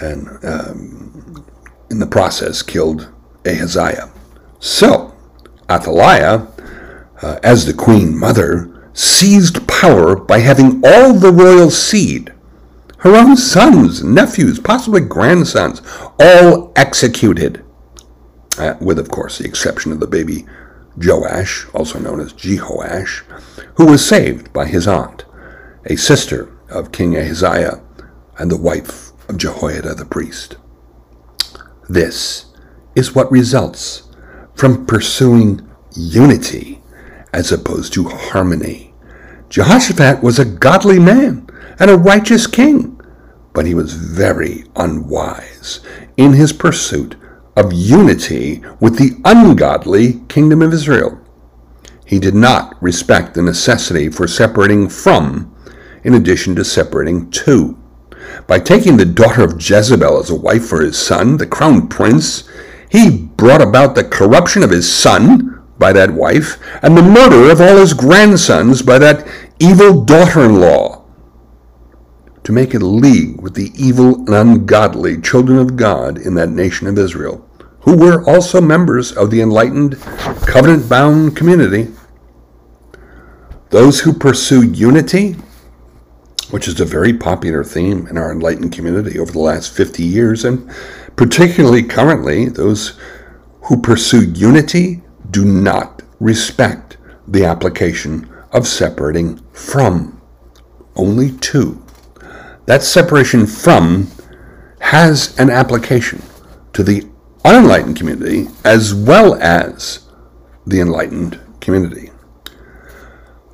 and 0.00 0.28
um, 0.44 1.44
in 1.90 1.98
the 1.98 2.06
process 2.06 2.62
killed 2.62 3.08
Ahaziah. 3.46 4.10
So, 4.58 5.15
Athaliah, 5.70 6.46
uh, 7.22 7.38
as 7.42 7.66
the 7.66 7.74
queen 7.74 8.18
mother, 8.18 8.72
seized 8.92 9.66
power 9.68 10.16
by 10.16 10.38
having 10.38 10.82
all 10.84 11.12
the 11.12 11.32
royal 11.32 11.70
seed, 11.70 12.32
her 12.98 13.14
own 13.14 13.36
sons, 13.36 14.02
nephews, 14.02 14.58
possibly 14.58 15.00
grandsons, 15.00 15.82
all 16.18 16.72
executed, 16.76 17.64
uh, 18.58 18.74
with, 18.80 18.98
of 18.98 19.10
course, 19.10 19.38
the 19.38 19.44
exception 19.44 19.92
of 19.92 20.00
the 20.00 20.06
baby 20.06 20.46
Joash, 20.96 21.66
also 21.74 21.98
known 21.98 22.20
as 22.20 22.32
Jehoash, 22.32 23.22
who 23.74 23.86
was 23.86 24.06
saved 24.06 24.52
by 24.52 24.66
his 24.66 24.88
aunt, 24.88 25.24
a 25.84 25.96
sister 25.96 26.56
of 26.70 26.92
King 26.92 27.16
Ahaziah 27.16 27.82
and 28.38 28.50
the 28.50 28.56
wife 28.56 29.12
of 29.28 29.36
Jehoiada 29.36 29.94
the 29.94 30.04
priest. 30.04 30.56
This 31.88 32.46
is 32.94 33.14
what 33.14 33.30
results 33.30 34.05
from 34.56 34.86
pursuing 34.86 35.66
unity 35.94 36.82
as 37.32 37.52
opposed 37.52 37.92
to 37.92 38.08
harmony. 38.08 38.94
Jehoshaphat 39.48 40.22
was 40.22 40.38
a 40.38 40.44
godly 40.44 40.98
man 40.98 41.46
and 41.78 41.90
a 41.90 41.96
righteous 41.96 42.46
king, 42.46 43.00
but 43.52 43.66
he 43.66 43.74
was 43.74 43.92
very 43.92 44.64
unwise 44.74 45.80
in 46.16 46.32
his 46.32 46.52
pursuit 46.52 47.14
of 47.54 47.72
unity 47.72 48.62
with 48.80 48.98
the 48.98 49.20
ungodly 49.24 50.20
kingdom 50.28 50.62
of 50.62 50.72
Israel. 50.72 51.20
He 52.04 52.18
did 52.18 52.34
not 52.34 52.80
respect 52.82 53.34
the 53.34 53.42
necessity 53.42 54.08
for 54.08 54.26
separating 54.26 54.88
from, 54.88 55.54
in 56.04 56.14
addition 56.14 56.54
to 56.56 56.64
separating 56.64 57.30
to. 57.30 57.78
By 58.46 58.60
taking 58.60 58.96
the 58.96 59.04
daughter 59.04 59.42
of 59.42 59.60
Jezebel 59.60 60.18
as 60.18 60.30
a 60.30 60.34
wife 60.34 60.66
for 60.66 60.82
his 60.82 60.98
son, 60.98 61.36
the 61.36 61.46
crown 61.46 61.88
prince, 61.88 62.48
he 62.88 63.25
brought 63.36 63.62
about 63.62 63.94
the 63.94 64.04
corruption 64.04 64.62
of 64.62 64.70
his 64.70 64.92
son 64.92 65.62
by 65.78 65.92
that 65.92 66.10
wife, 66.10 66.58
and 66.82 66.96
the 66.96 67.02
murder 67.02 67.50
of 67.50 67.60
all 67.60 67.76
his 67.76 67.92
grandsons 67.92 68.82
by 68.82 68.98
that 68.98 69.26
evil 69.58 70.04
daughter 70.04 70.44
in 70.44 70.60
law. 70.60 71.04
To 72.44 72.52
make 72.52 72.74
a 72.74 72.78
league 72.78 73.40
with 73.40 73.54
the 73.54 73.72
evil 73.76 74.14
and 74.14 74.34
ungodly 74.34 75.20
children 75.20 75.58
of 75.58 75.76
God 75.76 76.18
in 76.18 76.34
that 76.34 76.48
nation 76.48 76.86
of 76.86 76.98
Israel, 76.98 77.46
who 77.80 77.96
were 77.96 78.24
also 78.28 78.60
members 78.60 79.12
of 79.12 79.30
the 79.30 79.40
enlightened, 79.40 80.00
covenant 80.46 80.88
bound 80.88 81.36
community. 81.36 81.92
Those 83.70 84.00
who 84.00 84.12
pursue 84.12 84.62
unity 84.62 85.36
which 86.50 86.68
is 86.68 86.80
a 86.80 86.84
very 86.84 87.12
popular 87.12 87.64
theme 87.64 88.06
in 88.06 88.16
our 88.16 88.30
enlightened 88.30 88.72
community 88.72 89.18
over 89.18 89.32
the 89.32 89.38
last 89.38 89.72
50 89.72 90.04
years, 90.04 90.44
and 90.44 90.70
particularly 91.16 91.82
currently, 91.82 92.48
those 92.48 92.98
who 93.66 93.80
pursue 93.80 94.30
unity 94.32 95.02
do 95.30 95.44
not 95.44 96.02
respect 96.20 96.96
the 97.26 97.44
application 97.44 98.32
of 98.52 98.66
separating 98.66 99.38
from, 99.52 100.20
only 100.94 101.32
to. 101.32 101.82
That 102.66 102.82
separation 102.82 103.46
from 103.46 104.08
has 104.80 105.36
an 105.38 105.50
application 105.50 106.22
to 106.72 106.82
the 106.84 107.08
unenlightened 107.44 107.96
community 107.96 108.46
as 108.64 108.94
well 108.94 109.34
as 109.34 110.08
the 110.66 110.80
enlightened 110.80 111.40
community. 111.60 112.10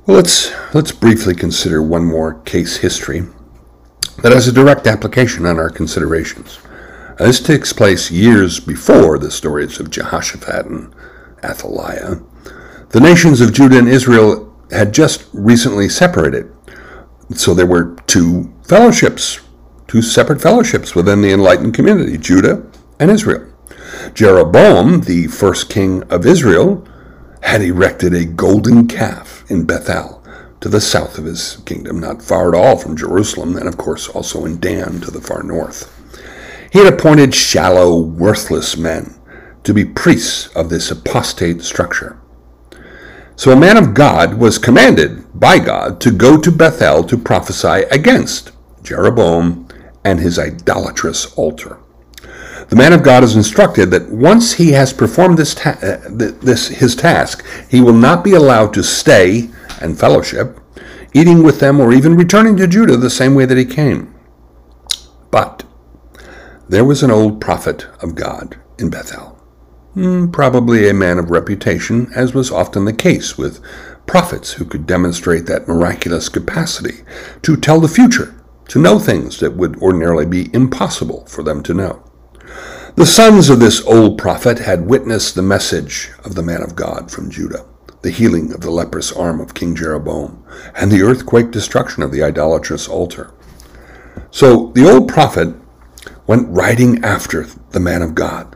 Well, 0.05 0.17
let's, 0.17 0.51
let's 0.75 0.91
briefly 0.91 1.33
consider 1.33 1.81
one 1.81 2.05
more 2.05 2.35
case 2.41 2.77
history 2.77 3.23
that 4.21 4.31
has 4.31 4.47
a 4.47 4.51
direct 4.51 4.85
application 4.85 5.45
on 5.45 5.57
our 5.57 5.69
considerations. 5.69 6.59
This 7.23 7.39
takes 7.39 7.71
place 7.71 8.11
years 8.11 8.59
before 8.59 9.17
the 9.17 9.31
stories 9.31 9.79
of 9.79 9.89
Jehoshaphat 9.89 10.65
and 10.65 10.93
Athaliah. 11.41 12.21
The 12.89 12.99
nations 12.99 13.39
of 13.39 13.53
Judah 13.53 13.77
and 13.77 13.87
Israel 13.87 14.53
had 14.71 14.93
just 14.93 15.29
recently 15.31 15.87
separated, 15.87 16.51
so 17.33 17.53
there 17.53 17.65
were 17.65 17.95
two 18.07 18.53
fellowships, 18.63 19.39
two 19.87 20.01
separate 20.01 20.41
fellowships 20.41 20.95
within 20.95 21.21
the 21.21 21.31
enlightened 21.31 21.73
community 21.73 22.17
Judah 22.17 22.61
and 22.99 23.09
Israel. 23.09 23.47
Jeroboam, 24.13 25.01
the 25.01 25.27
first 25.27 25.69
king 25.69 26.03
of 26.11 26.25
Israel, 26.25 26.85
had 27.41 27.61
erected 27.61 28.13
a 28.13 28.25
golden 28.25 28.85
calf 28.85 29.49
in 29.49 29.65
Bethel 29.65 30.21
to 30.59 30.67
the 30.67 30.81
south 30.81 31.17
of 31.17 31.23
his 31.23 31.57
kingdom, 31.65 31.99
not 31.99 32.21
far 32.21 32.49
at 32.49 32.57
all 32.57 32.75
from 32.75 32.97
Jerusalem, 32.97 33.55
and 33.55 33.67
of 33.67 33.77
course 33.77 34.09
also 34.09 34.43
in 34.43 34.59
Dan 34.59 34.99
to 35.01 35.11
the 35.11 35.21
far 35.21 35.41
north. 35.41 35.92
He 36.73 36.79
had 36.79 36.91
appointed 36.91 37.35
shallow, 37.35 37.95
worthless 37.95 38.75
men 38.75 39.13
to 39.63 39.75
be 39.75 39.85
priests 39.85 40.47
of 40.55 40.69
this 40.69 40.89
apostate 40.89 41.61
structure. 41.61 42.19
So 43.35 43.51
a 43.51 43.55
man 43.55 43.77
of 43.77 43.93
God 43.93 44.39
was 44.39 44.57
commanded 44.57 45.39
by 45.39 45.59
God 45.59 46.01
to 46.01 46.09
go 46.09 46.35
to 46.41 46.51
Bethel 46.51 47.03
to 47.03 47.15
prophesy 47.15 47.83
against 47.91 48.53
Jeroboam 48.81 49.67
and 50.03 50.19
his 50.19 50.39
idolatrous 50.39 51.31
altar. 51.35 51.77
The 52.69 52.75
man 52.75 52.91
of 52.91 53.03
God 53.03 53.23
is 53.23 53.35
instructed 53.35 53.91
that 53.91 54.09
once 54.09 54.53
he 54.53 54.71
has 54.71 54.91
performed 54.93 55.37
this, 55.37 55.53
ta- 55.53 55.77
uh, 55.79 55.99
this 56.09 56.69
his 56.69 56.95
task, 56.95 57.45
he 57.69 57.81
will 57.81 57.93
not 57.93 58.23
be 58.23 58.33
allowed 58.33 58.73
to 58.73 58.83
stay 58.83 59.51
and 59.79 59.99
fellowship, 59.99 60.59
eating 61.13 61.43
with 61.43 61.59
them 61.59 61.79
or 61.79 61.93
even 61.93 62.15
returning 62.15 62.57
to 62.57 62.65
Judah 62.65 62.97
the 62.97 63.11
same 63.11 63.35
way 63.35 63.45
that 63.45 63.59
he 63.59 63.65
came. 63.65 64.15
But 65.29 65.65
there 66.69 66.85
was 66.85 67.03
an 67.03 67.11
old 67.11 67.41
prophet 67.41 67.87
of 68.01 68.15
God 68.15 68.57
in 68.79 68.89
Bethel, 68.89 69.37
hmm, 69.93 70.31
probably 70.31 70.89
a 70.89 70.93
man 70.93 71.19
of 71.19 71.29
reputation, 71.29 72.11
as 72.15 72.33
was 72.33 72.51
often 72.51 72.85
the 72.85 72.93
case 72.93 73.37
with 73.37 73.59
prophets 74.05 74.53
who 74.53 74.65
could 74.65 74.85
demonstrate 74.85 75.45
that 75.45 75.67
miraculous 75.67 76.29
capacity 76.29 77.03
to 77.41 77.55
tell 77.57 77.79
the 77.79 77.87
future, 77.87 78.33
to 78.69 78.79
know 78.79 78.99
things 78.99 79.39
that 79.39 79.55
would 79.55 79.77
ordinarily 79.77 80.25
be 80.25 80.53
impossible 80.53 81.25
for 81.25 81.43
them 81.43 81.61
to 81.63 81.73
know. 81.73 82.03
The 82.95 83.05
sons 83.05 83.49
of 83.49 83.59
this 83.59 83.83
old 83.85 84.17
prophet 84.17 84.59
had 84.59 84.87
witnessed 84.87 85.35
the 85.35 85.41
message 85.41 86.11
of 86.23 86.35
the 86.35 86.43
man 86.43 86.61
of 86.61 86.75
God 86.75 87.11
from 87.11 87.29
Judah. 87.29 87.65
the 88.03 88.11
healing 88.11 88.53
of 88.53 88.59
the 88.61 88.69
leprous 88.69 89.11
arm 89.13 89.39
of 89.39 89.53
King 89.53 89.75
Jeroboam, 89.75 90.43
and 90.75 90.91
the 90.91 91.01
earthquake 91.01 91.51
destruction 91.51 92.03
of 92.03 92.11
the 92.11 92.21
idolatrous 92.21 92.87
altar. 92.87 93.31
So 94.29 94.71
the 94.75 94.89
old 94.89 95.07
prophet 95.07 95.55
went 96.27 96.47
riding 96.49 97.03
after 97.03 97.43
the 97.71 97.79
man 97.79 98.01
of 98.01 98.15
God, 98.15 98.55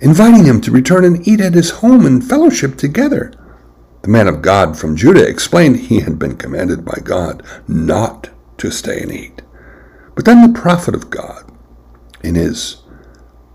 inviting 0.00 0.44
him 0.44 0.60
to 0.62 0.70
return 0.70 1.04
and 1.04 1.26
eat 1.26 1.40
at 1.40 1.54
his 1.54 1.70
home 1.70 2.06
and 2.06 2.22
fellowship 2.26 2.76
together. 2.76 3.32
The 4.02 4.08
man 4.08 4.28
of 4.28 4.42
God 4.42 4.78
from 4.78 4.96
Judah 4.96 5.26
explained 5.26 5.76
he 5.76 6.00
had 6.00 6.18
been 6.18 6.36
commanded 6.36 6.84
by 6.84 6.98
God 7.02 7.42
not 7.68 8.30
to 8.58 8.70
stay 8.70 9.00
and 9.02 9.12
eat. 9.12 9.42
But 10.14 10.24
then 10.24 10.42
the 10.42 10.58
prophet 10.58 10.94
of 10.94 11.10
God, 11.10 11.50
in 12.22 12.34
his 12.34 12.82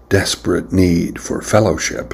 desperate 0.10 0.71
need 0.71 1.19
for 1.19 1.41
fellowship, 1.41 2.13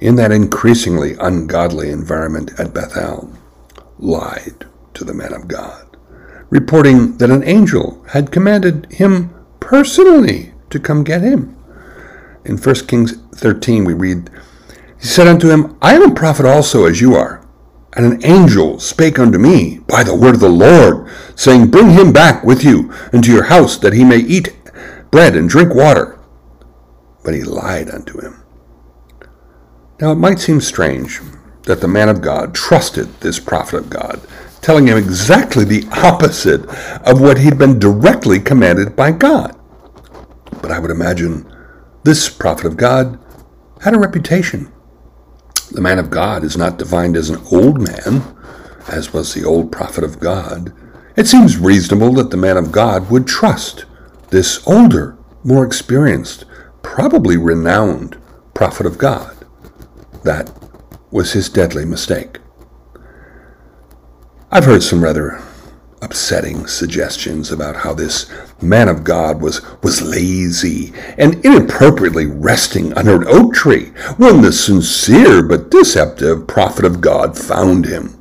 in 0.00 0.16
that 0.16 0.32
increasingly 0.32 1.14
ungodly 1.14 1.90
environment 1.90 2.52
at 2.58 2.74
Bethel, 2.74 3.32
lied 3.98 4.66
to 4.94 5.04
the 5.04 5.14
man 5.14 5.32
of 5.32 5.48
God, 5.48 5.96
reporting 6.50 7.16
that 7.18 7.30
an 7.30 7.42
angel 7.44 8.04
had 8.10 8.32
commanded 8.32 8.86
him 8.92 9.32
personally 9.66 10.52
to 10.70 10.78
come 10.78 11.02
get 11.02 11.22
him. 11.22 11.56
In 12.44 12.56
1 12.56 12.74
Kings 12.86 13.16
13, 13.34 13.84
we 13.84 13.94
read, 13.94 14.30
He 15.00 15.06
said 15.06 15.26
unto 15.26 15.50
him, 15.50 15.76
I 15.82 15.94
am 15.94 16.08
a 16.08 16.14
prophet 16.14 16.46
also 16.46 16.86
as 16.86 17.00
you 17.00 17.16
are. 17.16 17.44
And 17.94 18.06
an 18.06 18.24
angel 18.24 18.78
spake 18.78 19.18
unto 19.18 19.38
me 19.38 19.80
by 19.88 20.04
the 20.04 20.14
word 20.14 20.34
of 20.34 20.40
the 20.40 20.48
Lord, 20.48 21.10
saying, 21.34 21.72
Bring 21.72 21.90
him 21.90 22.12
back 22.12 22.44
with 22.44 22.62
you 22.62 22.92
into 23.12 23.32
your 23.32 23.44
house, 23.44 23.76
that 23.78 23.92
he 23.92 24.04
may 24.04 24.18
eat 24.18 24.54
bread 25.10 25.34
and 25.34 25.48
drink 25.48 25.74
water. 25.74 26.16
But 27.24 27.34
he 27.34 27.42
lied 27.42 27.90
unto 27.90 28.20
him. 28.20 28.44
Now 30.00 30.12
it 30.12 30.16
might 30.16 30.38
seem 30.38 30.60
strange 30.60 31.20
that 31.64 31.80
the 31.80 31.88
man 31.88 32.08
of 32.08 32.20
God 32.20 32.54
trusted 32.54 33.08
this 33.20 33.40
prophet 33.40 33.78
of 33.78 33.90
God, 33.90 34.20
telling 34.66 34.88
him 34.88 34.98
exactly 34.98 35.64
the 35.64 35.86
opposite 35.92 36.60
of 37.06 37.20
what 37.20 37.38
he'd 37.38 37.56
been 37.56 37.78
directly 37.78 38.40
commanded 38.40 38.96
by 38.96 39.12
God. 39.12 39.56
But 40.60 40.72
I 40.72 40.80
would 40.80 40.90
imagine 40.90 41.48
this 42.02 42.28
prophet 42.28 42.66
of 42.66 42.76
God 42.76 43.16
had 43.80 43.94
a 43.94 43.98
reputation. 44.00 44.72
The 45.70 45.80
man 45.80 46.00
of 46.00 46.10
God 46.10 46.42
is 46.42 46.56
not 46.56 46.78
defined 46.78 47.16
as 47.16 47.30
an 47.30 47.40
old 47.52 47.80
man, 47.80 48.24
as 48.88 49.12
was 49.12 49.32
the 49.32 49.44
old 49.44 49.70
prophet 49.70 50.02
of 50.02 50.18
God. 50.18 50.72
It 51.14 51.28
seems 51.28 51.58
reasonable 51.58 52.14
that 52.14 52.32
the 52.32 52.36
man 52.36 52.56
of 52.56 52.72
God 52.72 53.08
would 53.08 53.28
trust 53.28 53.84
this 54.30 54.66
older, 54.66 55.16
more 55.44 55.64
experienced, 55.64 56.44
probably 56.82 57.36
renowned 57.36 58.20
prophet 58.52 58.84
of 58.84 58.98
God. 58.98 59.46
That 60.24 60.50
was 61.12 61.34
his 61.34 61.48
deadly 61.48 61.84
mistake. 61.84 62.38
I've 64.56 64.64
heard 64.64 64.82
some 64.82 65.04
rather 65.04 65.42
upsetting 66.00 66.66
suggestions 66.66 67.52
about 67.52 67.76
how 67.76 67.92
this 67.92 68.32
man 68.62 68.88
of 68.88 69.04
God 69.04 69.42
was, 69.42 69.60
was 69.82 70.00
lazy 70.00 70.94
and 71.18 71.44
inappropriately 71.44 72.24
resting 72.24 72.94
under 72.94 73.16
an 73.16 73.28
oak 73.28 73.52
tree 73.52 73.88
when 74.16 74.40
the 74.40 74.54
sincere 74.54 75.42
but 75.42 75.70
deceptive 75.70 76.46
prophet 76.46 76.86
of 76.86 77.02
God 77.02 77.36
found 77.36 77.84
him. 77.84 78.18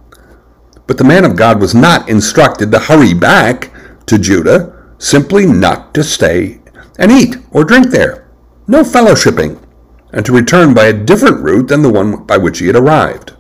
But 0.88 0.98
the 0.98 1.06
man 1.06 1.24
of 1.24 1.38
God 1.38 1.62
was 1.62 1.74
not 1.74 2.10
instructed 2.10 2.70
to 2.74 2.80
hurry 2.80 3.14
back 3.14 3.72
to 4.08 4.20
Judah, 4.20 4.94
simply 4.98 5.46
not 5.46 5.94
to 5.94 6.04
stay 6.04 6.60
and 7.00 7.14
eat 7.14 7.38
or 7.52 7.64
drink 7.64 7.92
there. 7.92 8.28
No 8.68 8.84
fellowshipping 8.84 9.58
and 10.12 10.26
to 10.26 10.34
return 10.34 10.74
by 10.74 10.88
a 10.88 10.92
different 10.92 11.42
route 11.42 11.70
than 11.70 11.82
the 11.82 11.90
one 11.90 12.26
by 12.26 12.36
which 12.36 12.60
he 12.60 12.68
had 12.68 12.76
arrived. 12.76 13.32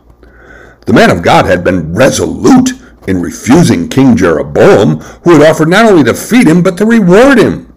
The 0.86 0.94
man 0.94 1.10
of 1.10 1.24
God 1.24 1.46
had 1.46 1.62
been 1.62 1.94
resolute 1.94 2.70
in 3.08 3.22
refusing 3.22 3.90
King 3.90 4.16
Jeroboam, 4.16 5.00
who 5.24 5.34
had 5.34 5.50
offered 5.50 5.70
not 5.70 5.86
only 5.86 6.04
to 6.04 6.14
feed 6.14 6.48
him, 6.48 6.64
but 6.64 6.78
to 6.78 6.86
reward 6.86 7.38
him. 7.38 7.74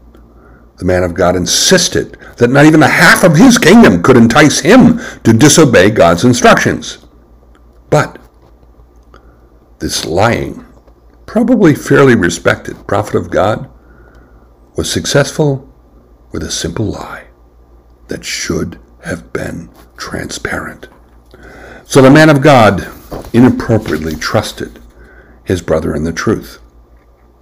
The 0.79 0.85
man 0.85 1.03
of 1.03 1.15
God 1.15 1.35
insisted 1.35 2.17
that 2.37 2.51
not 2.51 2.65
even 2.65 2.81
the 2.81 2.89
half 2.89 3.25
of 3.25 3.37
his 3.37 3.59
kingdom 3.59 4.03
could 4.03 4.17
entice 4.17 4.61
him 4.61 5.01
to 5.25 5.33
disobey 5.33 5.91
God's 5.91 6.25
instructions. 6.25 7.07
But 7.91 8.19
this 9.81 10.05
lying, 10.05 10.65
probably 11.27 11.75
fairly 11.75 12.15
respected 12.15 12.87
prophet 12.87 13.17
of 13.17 13.31
God 13.31 13.69
was 14.77 14.91
successful 14.91 15.69
with 16.33 16.43
a 16.43 16.51
simple 16.51 16.87
lie 16.87 17.27
that 18.07 18.25
should 18.25 18.79
have 19.05 19.33
been 19.33 19.71
transparent. 19.97 20.89
So 21.85 22.03
the 22.03 22.11
man 22.11 22.29
of 22.29 22.41
God 22.41 22.87
inappropriately 23.33 24.15
trusted 24.15 24.81
his 25.49 25.63
brother 25.63 25.95
in 25.95 26.05
the 26.05 26.13
truth 26.13 26.61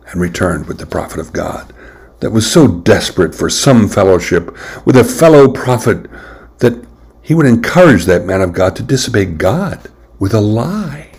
and 0.06 0.20
returned 0.20 0.68
with 0.68 0.78
the 0.78 0.86
prophet 0.86 1.18
of 1.18 1.32
God 1.32 1.74
that 2.20 2.30
was 2.30 2.48
so 2.48 2.68
desperate 2.68 3.34
for 3.34 3.50
some 3.50 3.88
fellowship 3.88 4.56
with 4.86 4.96
a 4.96 5.02
fellow 5.02 5.50
prophet 5.50 6.08
that 6.58 6.86
he 7.20 7.34
would 7.34 7.46
encourage 7.46 8.04
that 8.04 8.24
man 8.24 8.40
of 8.40 8.52
God 8.52 8.76
to 8.76 8.84
disobey 8.84 9.24
God 9.24 9.90
with 10.20 10.32
a 10.32 10.40
lie. 10.40 11.10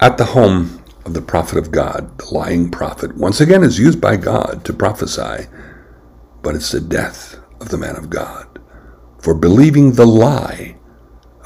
At 0.00 0.16
the 0.16 0.24
home 0.24 0.82
of 1.04 1.12
the 1.12 1.20
prophet 1.20 1.58
of 1.58 1.70
God, 1.70 2.16
the 2.16 2.32
lying 2.32 2.70
prophet, 2.70 3.14
once 3.18 3.38
again 3.38 3.62
is 3.62 3.78
used 3.78 4.00
by 4.00 4.16
God 4.16 4.64
to 4.64 4.72
prophesy, 4.72 5.48
but 6.40 6.54
it's 6.54 6.72
the 6.72 6.80
death 6.80 7.38
of 7.60 7.68
the 7.68 7.78
man 7.78 7.96
of 7.96 8.08
God 8.08 8.58
for 9.18 9.34
believing 9.34 9.92
the 9.92 10.06
lie 10.06 10.76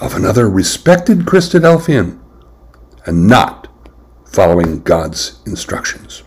of 0.01 0.15
another 0.15 0.49
respected 0.49 1.21
Christadelphian 1.21 2.21
and 3.05 3.27
not 3.27 3.60
following 4.31 4.81
God's 4.83 5.41
instructions. 5.47 6.23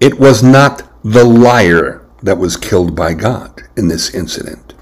It 0.00 0.18
was 0.18 0.42
not 0.42 0.82
the 1.04 1.24
liar 1.24 2.06
that 2.22 2.38
was 2.38 2.56
killed 2.56 2.96
by 2.96 3.14
God 3.14 3.62
in 3.76 3.88
this 3.88 4.14
incident. 4.14 4.74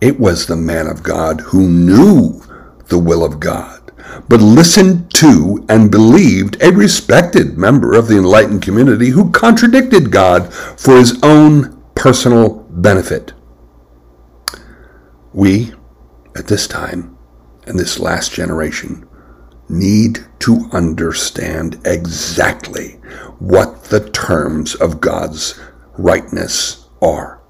It 0.00 0.18
was 0.18 0.46
the 0.46 0.56
man 0.56 0.86
of 0.86 1.02
God 1.02 1.40
who 1.40 1.68
knew 1.68 2.42
the 2.86 2.98
will 2.98 3.24
of 3.24 3.40
God, 3.40 3.92
but 4.28 4.40
listened 4.40 5.12
to 5.14 5.64
and 5.68 5.90
believed 5.90 6.56
a 6.62 6.72
respected 6.72 7.58
member 7.58 7.94
of 7.94 8.08
the 8.08 8.16
enlightened 8.16 8.62
community 8.62 9.10
who 9.10 9.30
contradicted 9.30 10.10
God 10.10 10.52
for 10.52 10.96
his 10.96 11.20
own 11.22 11.82
personal 11.94 12.66
benefit. 12.70 13.32
We, 15.32 15.72
at 16.36 16.46
this 16.46 16.66
time, 16.66 17.18
and 17.66 17.78
this 17.78 17.98
last 17.98 18.32
generation, 18.32 19.06
need 19.68 20.20
to 20.40 20.68
understand 20.72 21.80
exactly 21.84 22.92
what 23.38 23.84
the 23.84 24.08
terms 24.10 24.74
of 24.76 25.00
God's 25.00 25.60
rightness 25.96 26.88
are. 27.02 27.40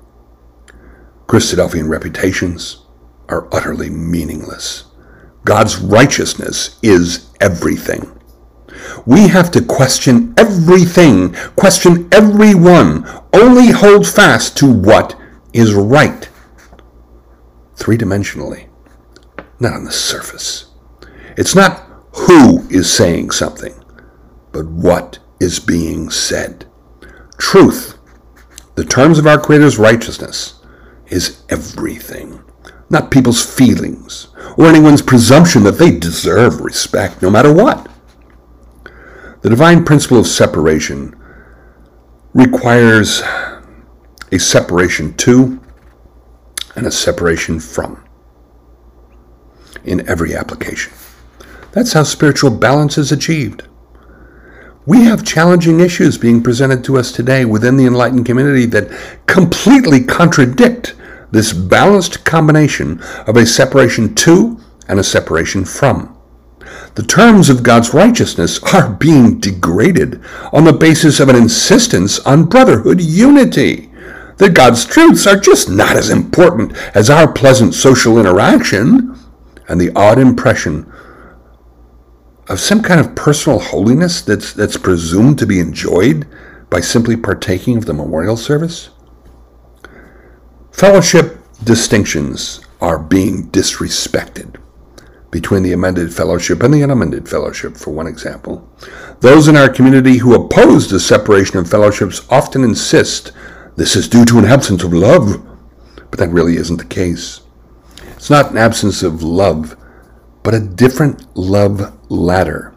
Christadelphian 1.27 1.89
reputations 1.89 2.85
are 3.29 3.53
utterly 3.53 3.91
meaningless. 3.91 4.85
God's 5.45 5.79
righteousness 5.79 6.79
is 6.83 7.31
everything. 7.41 8.11
We 9.07 9.29
have 9.29 9.51
to 9.53 9.63
question 9.63 10.35
everything, 10.37 11.35
question 11.57 12.09
everyone, 12.13 13.07
only 13.33 13.71
hold 13.71 14.07
fast 14.07 14.57
to 14.59 14.73
what 14.73 15.19
is 15.53 15.75
right 15.75 16.29
three 17.79 17.97
dimensionally, 17.97 18.67
not 19.61 19.73
on 19.73 19.85
the 19.85 19.93
surface. 19.93 20.67
It's 21.37 21.55
not 21.55 21.88
who 22.19 22.67
is 22.69 22.93
saying 22.93 23.31
something, 23.31 23.75
but 24.53 24.67
what 24.67 25.19
is 25.41 25.61
being 25.61 26.11
said. 26.11 26.67
Truth, 27.39 27.99
the 28.75 28.85
terms 28.85 29.19
of 29.19 29.27
our 29.27 29.41
Creator's 29.41 29.79
righteousness, 29.79 30.61
is 31.07 31.43
everything, 31.49 32.41
not 32.91 33.11
people's 33.11 33.45
feelings 33.45 34.29
or 34.57 34.67
anyone's 34.67 35.03
presumption 35.03 35.63
that 35.63 35.79
they 35.79 35.97
deserve 35.97 36.61
respect 36.61 37.23
no 37.23 37.31
matter 37.31 37.53
what. 37.53 37.89
The 39.43 39.51
divine 39.51 39.85
principle 39.85 40.19
of 40.19 40.27
separation 40.27 41.15
requires 42.35 43.23
a 44.33 44.39
separation 44.39 45.15
to 45.15 45.61
and 46.75 46.87
a 46.87 46.91
separation 46.91 47.61
from 47.61 48.05
in 49.85 50.09
every 50.09 50.35
application. 50.35 50.93
That's 51.73 51.93
how 51.93 52.03
spiritual 52.03 52.51
balance 52.51 52.97
is 52.99 53.13
achieved. 53.13 53.65
We 54.87 55.05
have 55.05 55.25
challenging 55.25 55.81
issues 55.81 56.17
being 56.17 56.43
presented 56.43 56.83
to 56.85 56.97
us 56.97 57.13
today 57.13 57.45
within 57.45 57.77
the 57.77 57.85
enlightened 57.85 58.25
community 58.25 58.65
that 58.67 58.91
completely 59.27 60.03
contradict 60.03 60.95
this 61.31 61.53
balanced 61.53 62.25
combination 62.25 63.03
of 63.27 63.37
a 63.37 63.45
separation 63.45 64.15
to 64.15 64.59
and 64.89 64.99
a 64.99 65.05
separation 65.05 65.67
from. 65.67 66.17
The 66.95 67.03
terms 67.03 67.51
of 67.51 67.63
God's 67.63 67.93
righteousness 67.93 68.59
are 68.75 68.91
being 68.95 69.39
degraded 69.39 70.23
on 70.53 70.65
the 70.65 70.73
basis 70.73 71.21
of 71.21 71.29
an 71.29 71.37
insistence 71.37 72.19
on 72.21 72.47
brotherhood 72.47 73.01
unity 73.01 73.91
that 74.39 74.55
God's 74.55 74.87
truths 74.87 75.27
are 75.27 75.39
just 75.39 75.69
not 75.69 75.97
as 75.97 76.11
important 76.11 76.73
as 76.97 77.11
our 77.11 77.31
pleasant 77.31 77.75
social 77.75 78.19
interaction, 78.19 79.19
and 79.69 79.79
the 79.79 79.93
odd 79.95 80.19
impression 80.19 80.91
of 82.49 82.61
some 82.61 82.83
kind 82.83 83.01
of 83.01 83.15
personal 83.15 83.59
holiness 83.59 84.23
that's, 84.23 84.53
that's 84.53 84.77
presumed 84.77 85.39
to 85.39 85.47
be 85.47 85.61
enjoyed 85.61 86.27
by 86.71 86.81
simply 86.81 87.17
partaking 87.17 87.77
of 87.77 87.87
the 87.87 87.95
memorial 87.95 88.37
service? 88.37 88.91
Fellowship 90.73 91.39
distinctions 91.65 92.61
are 92.81 92.99
being 92.99 93.49
disrespected 93.51 94.57
between 95.31 95.63
the 95.63 95.73
amended 95.73 96.15
fellowship 96.15 96.63
and 96.63 96.73
the 96.73 96.83
unamended 96.83 97.29
fellowship, 97.29 97.77
for 97.77 97.91
one 97.91 98.07
example. 98.07 98.67
Those 99.21 99.49
in 99.49 99.57
our 99.57 99.69
community 99.69 100.17
who 100.17 100.35
oppose 100.35 100.89
the 100.89 101.01
separation 101.01 101.59
of 101.59 101.69
fellowships 101.69 102.27
often 102.31 102.65
insist 102.65 103.33
this 103.77 103.95
is 103.95 104.09
due 104.09 104.25
to 104.25 104.39
an 104.39 104.45
absence 104.45 104.83
of 104.83 104.95
love, 104.95 105.45
but 106.11 106.19
that 106.19 106.31
really 106.31 106.57
isn't 106.57 106.79
the 106.79 106.85
case. 106.85 107.43
It's 108.17 108.31
not 108.31 108.53
an 108.53 108.57
absence 108.57 109.03
of 109.03 109.23
love, 109.23 109.77
but 110.43 110.55
a 110.55 110.61
different 110.61 111.37
love 111.37 111.98
ladder. 112.09 112.75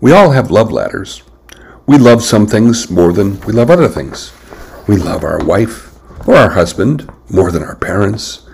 We 0.00 0.12
all 0.12 0.30
have 0.30 0.50
love 0.50 0.72
ladders. 0.72 1.22
We 1.86 1.98
love 1.98 2.22
some 2.22 2.46
things 2.46 2.90
more 2.90 3.12
than 3.12 3.40
we 3.40 3.52
love 3.52 3.70
other 3.70 3.88
things. 3.88 4.32
We 4.86 4.96
love 4.96 5.24
our 5.24 5.44
wife 5.44 5.94
or 6.26 6.36
our 6.36 6.50
husband 6.50 7.10
more 7.30 7.50
than 7.50 7.62
our 7.62 7.76
parents. 7.76 8.46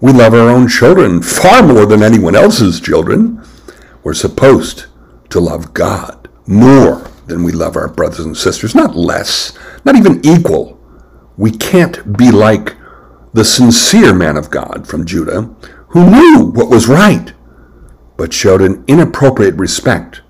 We 0.00 0.12
love 0.12 0.34
our 0.34 0.48
own 0.48 0.68
children 0.68 1.22
far 1.22 1.62
more 1.62 1.86
than 1.86 2.02
anyone 2.02 2.34
else's 2.34 2.80
children. 2.80 3.44
We're 4.02 4.14
supposed 4.14 4.86
to 5.30 5.40
love 5.40 5.74
God 5.74 6.28
more 6.46 7.10
than 7.26 7.44
we 7.44 7.52
love 7.52 7.76
our 7.76 7.88
brothers 7.88 8.20
and 8.24 8.36
sisters, 8.36 8.74
not 8.74 8.96
less, 8.96 9.56
not 9.84 9.96
even 9.96 10.24
equal. 10.24 10.80
We 11.36 11.50
can't 11.50 12.16
be 12.16 12.30
like 12.30 12.76
the 13.32 13.44
sincere 13.44 14.12
man 14.12 14.36
of 14.36 14.50
God 14.50 14.86
from 14.86 15.06
Judah 15.06 15.42
who 15.88 16.10
knew 16.10 16.46
what 16.46 16.68
was 16.68 16.88
right, 16.88 17.32
but 18.20 18.34
showed 18.34 18.60
an 18.60 18.84
inappropriate 18.86 19.54
respect 19.54 20.20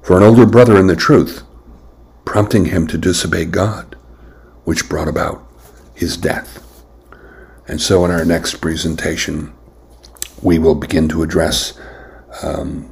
for 0.00 0.16
an 0.16 0.22
older 0.22 0.46
brother 0.46 0.78
in 0.78 0.86
the 0.86 0.96
truth, 0.96 1.42
prompting 2.24 2.64
him 2.64 2.86
to 2.86 2.96
disobey 2.96 3.44
God, 3.44 3.94
which 4.64 4.88
brought 4.88 5.06
about 5.06 5.46
his 5.94 6.16
death. 6.16 6.64
And 7.68 7.78
so, 7.78 8.06
in 8.06 8.10
our 8.10 8.24
next 8.24 8.54
presentation, 8.62 9.52
we 10.40 10.58
will 10.58 10.74
begin 10.74 11.10
to 11.10 11.22
address 11.22 11.78
um, 12.42 12.90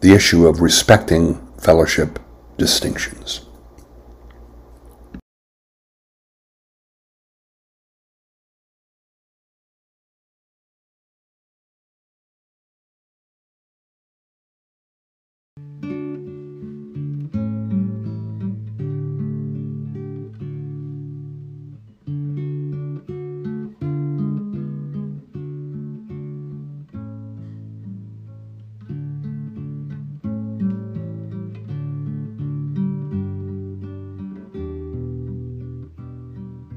the 0.00 0.12
issue 0.12 0.48
of 0.48 0.60
respecting 0.60 1.36
fellowship 1.58 2.18
distinctions. 2.56 3.42